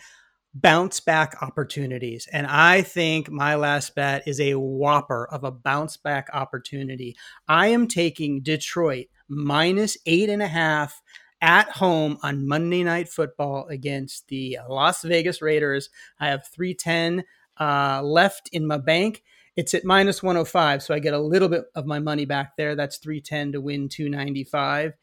[0.62, 2.28] bounce back opportunities.
[2.32, 7.16] And I think my last bet is a whopper of a bounce back opportunity.
[7.48, 11.02] I am taking Detroit minus eight and a half
[11.42, 15.90] at home on Monday Night Football against the Las Vegas Raiders.
[16.20, 17.24] I have 310
[17.60, 19.24] uh, left in my bank.
[19.56, 22.76] It's at minus 105, so I get a little bit of my money back there.
[22.76, 24.94] That's 310 to win 295.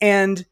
[0.00, 0.44] And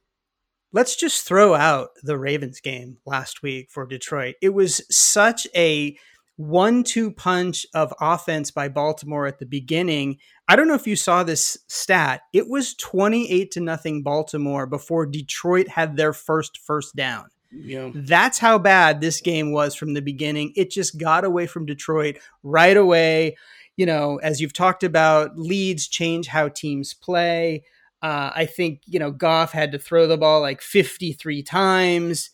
[0.72, 4.36] let's just throw out the Ravens game last week for Detroit.
[4.40, 5.96] It was such a
[6.36, 10.18] one two punch of offense by Baltimore at the beginning.
[10.48, 12.22] I don't know if you saw this stat.
[12.32, 17.26] It was 28 to nothing Baltimore before Detroit had their first first down.
[17.50, 17.90] Yeah.
[17.94, 20.52] That's how bad this game was from the beginning.
[20.56, 23.36] It just got away from Detroit right away.
[23.76, 27.64] You know, as you've talked about, leads change how teams play.
[28.02, 32.30] Uh, I think, you know, Goff had to throw the ball like 53 times.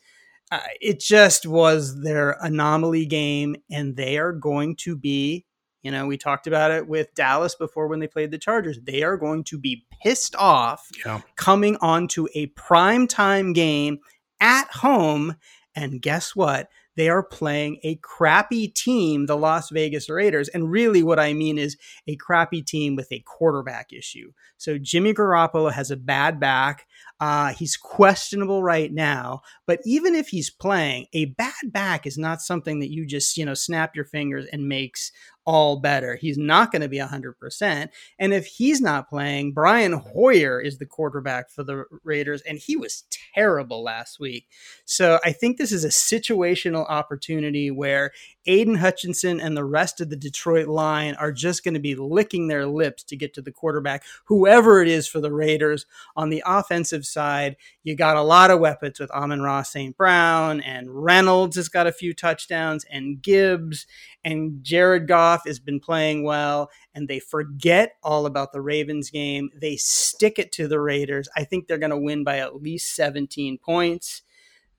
[0.51, 5.45] Uh, it just was their anomaly game, and they are going to be,
[5.83, 8.79] you know, we talked about it with Dallas before when they played the Chargers.
[8.83, 11.21] They are going to be pissed off yeah.
[11.37, 13.99] coming onto a prime time game
[14.41, 15.37] at home.
[15.75, 16.69] And guess what?
[16.99, 20.49] They are playing a crappy team, the Las Vegas Raiders.
[20.49, 21.77] And really, what I mean is
[22.09, 24.33] a crappy team with a quarterback issue.
[24.57, 26.89] So Jimmy Garoppolo has a bad back.
[27.21, 32.43] Uh, he's questionable right now, but even if he's playing, a bad back is not
[32.43, 35.13] something that you just, you know, snap your fingers and makes
[35.49, 36.15] all better.
[36.15, 37.89] He's not going to be 100%.
[38.19, 42.77] And if he's not playing, Brian Hoyer is the quarterback for the Raiders, and he
[42.77, 44.47] was terrible last week.
[44.85, 48.11] So I think this is a situational opportunity where
[48.49, 52.49] Aidan Hutchinson and the rest of the Detroit line are just going to be licking
[52.49, 55.85] their lips to get to the quarterback, whoever it is for the Raiders.
[56.17, 59.97] On the offensive side, you got a lot of weapons with Amon-Ra St.
[59.97, 63.87] Brown, and Reynolds has got a few touchdowns, and Gibbs,
[64.25, 69.51] and Jared Goff has been playing well, and they forget all about the Ravens game.
[69.55, 71.29] They stick it to the Raiders.
[71.37, 74.23] I think they're going to win by at least 17 points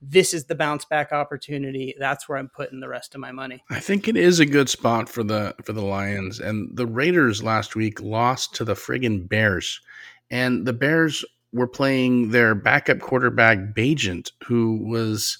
[0.01, 1.93] this is the bounce back opportunity.
[1.99, 3.63] That's where I'm putting the rest of my money.
[3.69, 6.39] I think it is a good spot for the for the Lions.
[6.39, 9.81] And the Raiders last week lost to the friggin' Bears.
[10.31, 15.39] And the Bears were playing their backup quarterback Bagent, who was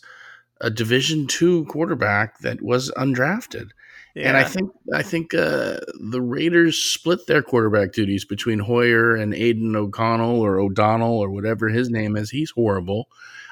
[0.59, 3.69] a Division two quarterback that was undrafted.
[4.15, 4.29] Yeah.
[4.29, 9.33] And I think I think uh, the Raiders split their quarterback duties between Hoyer and
[9.33, 12.31] Aidan O'Connell or O'Donnell or whatever his name is.
[12.31, 13.07] He's horrible.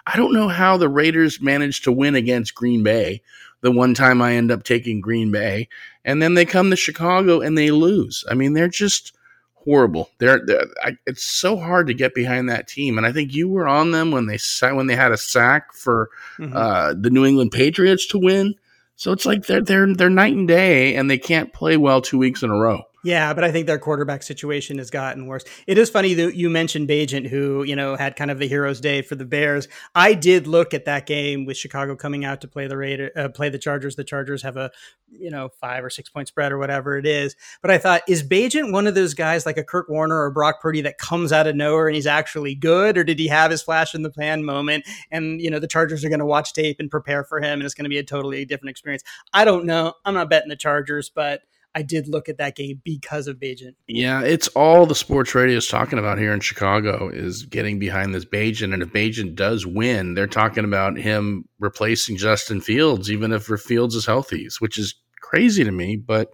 [0.08, 3.22] I don't know how the Raiders managed to win against Green Bay.
[3.62, 5.68] The one time I end up taking Green Bay,
[6.05, 8.24] and then they come to Chicago and they lose.
[8.30, 9.14] I mean, they're just
[9.55, 10.10] horrible.
[10.20, 13.49] They're, they're I, it's so hard to get behind that team, and I think you
[13.49, 16.55] were on them when they when they had a sack for mm-hmm.
[16.55, 18.55] uh, the New England Patriots to win.
[18.95, 22.18] So it's like they're they're they're night and day, and they can't play well two
[22.18, 22.84] weeks in a row.
[23.03, 25.43] Yeah, but I think their quarterback situation has gotten worse.
[25.67, 28.81] It is funny that you mentioned Bagent, who you know had kind of the hero's
[28.81, 29.67] day for the Bears.
[29.93, 33.29] I did look at that game with Chicago coming out to play the Raider, uh,
[33.29, 33.95] play the Chargers.
[33.95, 34.71] The Chargers have a
[35.09, 37.35] you know five or six point spread or whatever it is.
[37.61, 40.59] But I thought, is Bagent one of those guys like a Kurt Warner or Brock
[40.59, 43.61] Purdy that comes out of nowhere and he's actually good, or did he have his
[43.61, 44.85] flash in the pan moment?
[45.11, 47.63] And you know the Chargers are going to watch tape and prepare for him, and
[47.63, 49.03] it's going to be a totally different experience.
[49.33, 49.93] I don't know.
[50.03, 51.43] I'm not betting the Chargers, but
[51.76, 53.76] I did look at that game because of Bagent.
[53.88, 58.15] Yeah, it's all the sports radio is talking about here in Chicago is getting behind
[58.15, 58.74] this Bagent.
[58.74, 63.93] And if Bagent does win, they're talking about him replacing Justin Fields, even if Fields
[63.93, 66.32] is healthy, which is crazy to me, but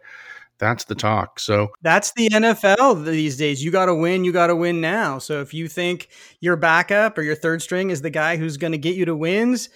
[0.60, 1.40] that's the talk.
[1.40, 3.64] So that's the NFL these days.
[3.64, 4.24] You got to win.
[4.24, 5.18] You got to win now.
[5.18, 6.08] So if you think
[6.40, 9.16] your backup or your third string is the guy who's going to get you to
[9.16, 9.70] wins,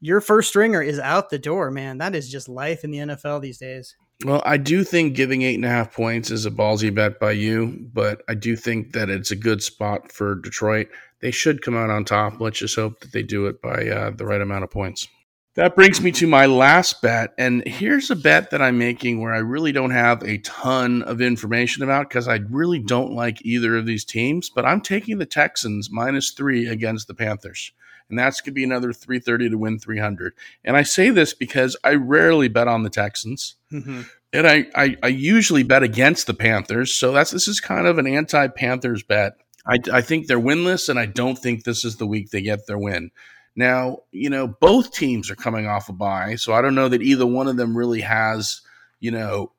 [0.00, 1.98] your first stringer is out the door, man.
[1.98, 3.96] That is just life in the NFL these days.
[4.24, 7.32] Well, I do think giving eight and a half points is a ballsy bet by
[7.32, 10.88] you, but I do think that it's a good spot for Detroit.
[11.20, 12.38] They should come out on top.
[12.38, 15.08] Let's just hope that they do it by uh, the right amount of points.
[15.54, 17.34] That brings me to my last bet.
[17.36, 21.20] And here's a bet that I'm making where I really don't have a ton of
[21.20, 25.26] information about because I really don't like either of these teams, but I'm taking the
[25.26, 27.72] Texans minus three against the Panthers.
[28.10, 30.34] And that's going to be another 330 to win 300.
[30.64, 33.56] And I say this because I rarely bet on the Texans.
[33.72, 34.02] Mm-hmm.
[34.32, 36.92] And I, I, I, usually bet against the Panthers.
[36.92, 39.34] So that's this is kind of an anti Panthers bet.
[39.66, 42.66] I, I think they're winless, and I don't think this is the week they get
[42.66, 43.10] their win.
[43.56, 47.02] Now, you know, both teams are coming off a bye, so I don't know that
[47.02, 48.60] either one of them really has,
[49.00, 49.52] you know,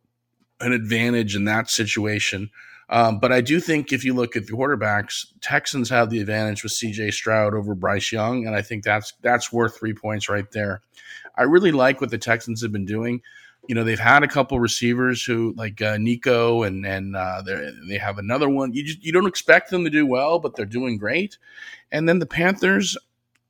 [0.60, 2.50] an advantage in that situation.
[2.92, 6.62] Um, but I do think if you look at the quarterbacks, Texans have the advantage
[6.62, 7.12] with C.J.
[7.12, 10.82] Stroud over Bryce Young, and I think that's that's worth three points right there.
[11.38, 13.22] I really like what the Texans have been doing.
[13.68, 17.42] You know, they've had a couple receivers who like uh, Nico, and and uh,
[17.88, 18.74] they have another one.
[18.74, 21.38] You just you don't expect them to do well, but they're doing great.
[21.94, 22.98] And then the Panthers,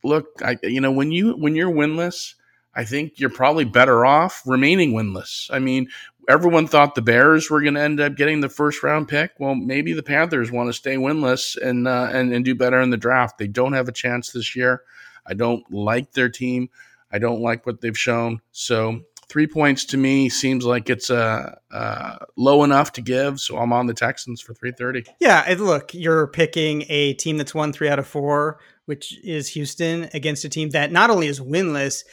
[0.04, 2.36] look, I, you know, when you when you're winless.
[2.74, 5.50] I think you're probably better off remaining winless.
[5.52, 5.90] I mean,
[6.30, 9.32] everyone thought the Bears were going to end up getting the first round pick.
[9.40, 12.90] Well, maybe the Panthers want to stay winless and, uh, and and do better in
[12.90, 13.38] the draft.
[13.38, 14.84] They don't have a chance this year.
[15.26, 16.70] I don't like their team.
[17.12, 18.42] I don't like what they've shown.
[18.52, 19.02] So
[19.32, 23.40] three points to me seems like it's uh, uh, low enough to give.
[23.40, 25.12] So I'm on the Texans for 330.
[25.20, 25.56] Yeah.
[25.58, 30.44] Look, you're picking a team that's won three out of four, which is Houston, against
[30.44, 32.04] a team that not only is winless,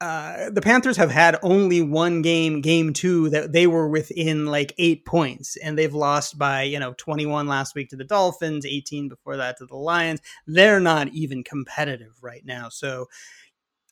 [0.00, 4.74] uh, the Panthers have had only one game, game two, that they were within like
[4.76, 9.08] eight points, and they've lost by you know 21 last week to the Dolphins, 18
[9.08, 10.20] before that to the Lions.
[10.46, 12.68] They're not even competitive right now.
[12.68, 13.06] So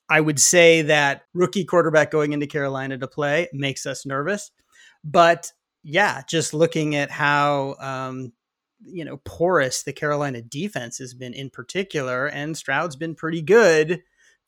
[0.09, 4.51] I would say that rookie quarterback going into Carolina to play makes us nervous.
[5.05, 8.33] But yeah, just looking at how um,
[8.85, 14.03] you know porous the Carolina defense has been in particular, and Stroud's been pretty good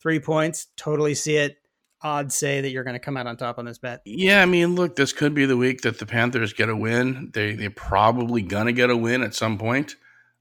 [0.05, 0.67] three points.
[0.77, 1.57] Totally see it.
[2.03, 4.01] Odds say that you're going to come out on top on this bet.
[4.05, 7.31] Yeah, I mean, look, this could be the week that the Panthers get a win.
[7.33, 9.95] They they're probably going to get a win at some point.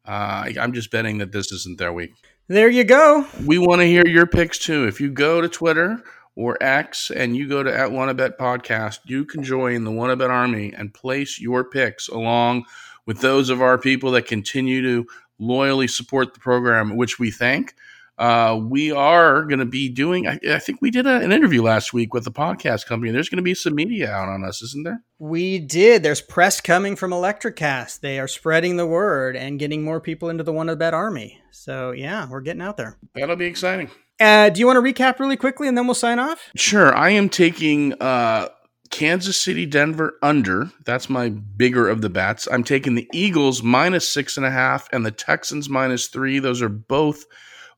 [0.05, 2.13] Uh, I'm just betting that this isn't their week.
[2.47, 3.27] There you go.
[3.47, 4.87] We want to hear your picks too.
[4.87, 6.03] If you go to Twitter
[6.37, 9.93] or X and you go to at Won A Bet Podcast, you can join the
[9.93, 12.67] Won A Bet Army and place your picks along
[13.07, 15.07] with those of our people that continue to
[15.39, 17.75] loyally support the program, which we thank
[18.19, 20.29] uh, we are going to be doing.
[20.29, 23.13] I, I think we did a, an interview last week with the podcast company.
[23.13, 25.03] There's going to be some media out on us, isn't there?
[25.19, 26.03] We did.
[26.03, 28.01] There's press coming from Electricast.
[28.01, 31.41] They are spreading the word and getting more people into the Won A Bet Army.
[31.51, 32.99] So yeah, we're getting out there.
[33.15, 33.91] That'll be exciting.
[34.21, 36.51] Uh, do you want to recap really quickly and then we'll sign off?
[36.55, 36.95] Sure.
[36.95, 38.49] I am taking uh,
[38.91, 40.71] Kansas City, Denver under.
[40.85, 42.47] That's my bigger of the bets.
[42.51, 46.39] I'm taking the Eagles minus six and a half and the Texans minus three.
[46.39, 47.25] Those are both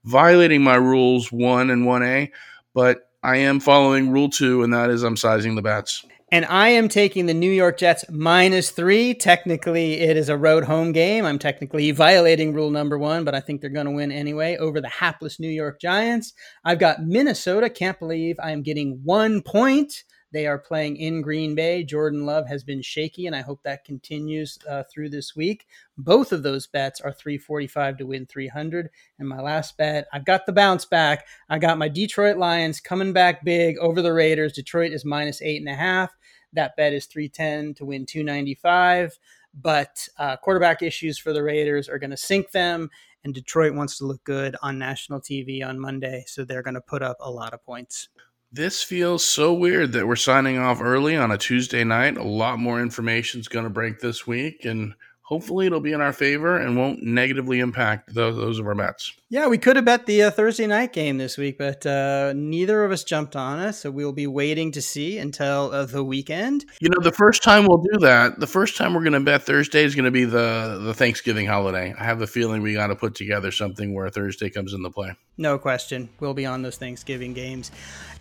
[0.07, 2.31] violating my rules one and 1A,
[2.75, 6.05] but I am following rule two, and that is I'm sizing the bats.
[6.33, 9.15] And I am taking the New York Jets minus three.
[9.15, 11.25] Technically, it is a road home game.
[11.25, 14.81] I'm technically violating rule number one, but I think they're going to win anyway over
[14.81, 16.33] the hapless New York Giants.
[16.65, 17.71] I've got Minnesota.
[17.71, 20.03] Can't believe I am getting one point.
[20.33, 21.85] They are playing in Green Bay.
[21.85, 25.67] Jordan Love has been shaky, and I hope that continues uh, through this week.
[25.97, 28.91] Both of those bets are 345 to win 300.
[29.19, 31.27] And my last bet, I've got the bounce back.
[31.49, 34.53] I got my Detroit Lions coming back big over the Raiders.
[34.53, 36.15] Detroit is minus eight and a half.
[36.53, 39.19] That bet is 310 to win 295.
[39.59, 42.91] But uh, quarterback issues for the Raiders are going to sink them
[43.27, 46.81] and Detroit wants to look good on national TV on Monday, so they're going to
[46.81, 48.09] put up a lot of points.
[48.53, 52.17] This feels so weird that we're signing off early on a Tuesday night.
[52.17, 54.95] A lot more information is going to break this week, and
[55.27, 59.13] hopefully it'll be in our favor and won't negatively impact those, those of our bets.
[59.29, 62.85] Yeah, we could have bet the uh, Thursday night game this week, but uh, neither
[62.85, 63.73] of us jumped on it.
[63.73, 66.65] So we'll be waiting to see until uh, the weekend.
[66.81, 69.43] You know, the first time we'll do that, the first time we're going to bet
[69.43, 71.93] Thursday is going to be the the Thanksgiving holiday.
[71.99, 75.13] I have a feeling we got to put together something where Thursday comes into play.
[75.37, 76.09] No question.
[76.21, 77.73] We'll be on those Thanksgiving games.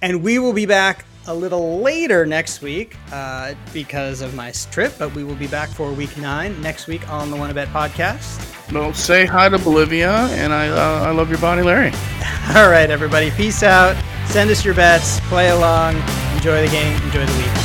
[0.01, 4.93] And we will be back a little later next week uh, because of my trip,
[4.97, 8.41] but we will be back for week nine next week on the One Bet podcast.
[8.71, 11.91] Well, say hi to Bolivia, and I, uh, I love your body, Larry.
[12.55, 13.31] All right, everybody.
[13.31, 13.95] Peace out.
[14.27, 15.19] Send us your bets.
[15.21, 15.95] Play along.
[16.33, 17.01] Enjoy the game.
[17.03, 17.64] Enjoy the week.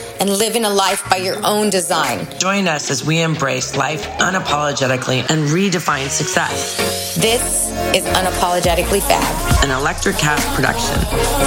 [0.21, 2.27] and living a life by your own design.
[2.37, 7.15] Join us as we embrace life unapologetically and redefine success.
[7.15, 10.95] This is Unapologetically Fab, an Electricast production.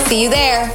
[0.09, 0.66] See you there.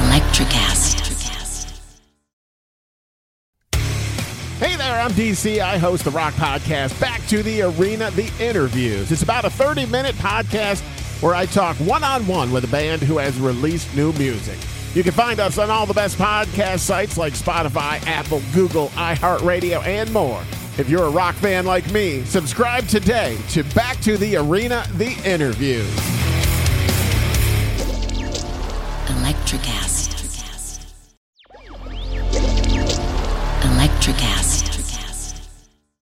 [0.00, 1.02] Electricast.
[4.58, 5.60] Hey there, I'm DC.
[5.60, 9.12] I host the Rock Podcast, Back to the Arena, the interviews.
[9.12, 10.82] It's about a 30 minute podcast
[11.24, 14.58] where I talk one on one with a band who has released new music.
[14.92, 19.82] You can find us on all the best podcast sites like Spotify, Apple, Google, iHeartRadio,
[19.86, 20.42] and more.
[20.76, 25.12] If you're a rock fan like me, subscribe today to Back to the Arena The
[25.24, 25.82] Interview.
[29.06, 30.13] Electricast.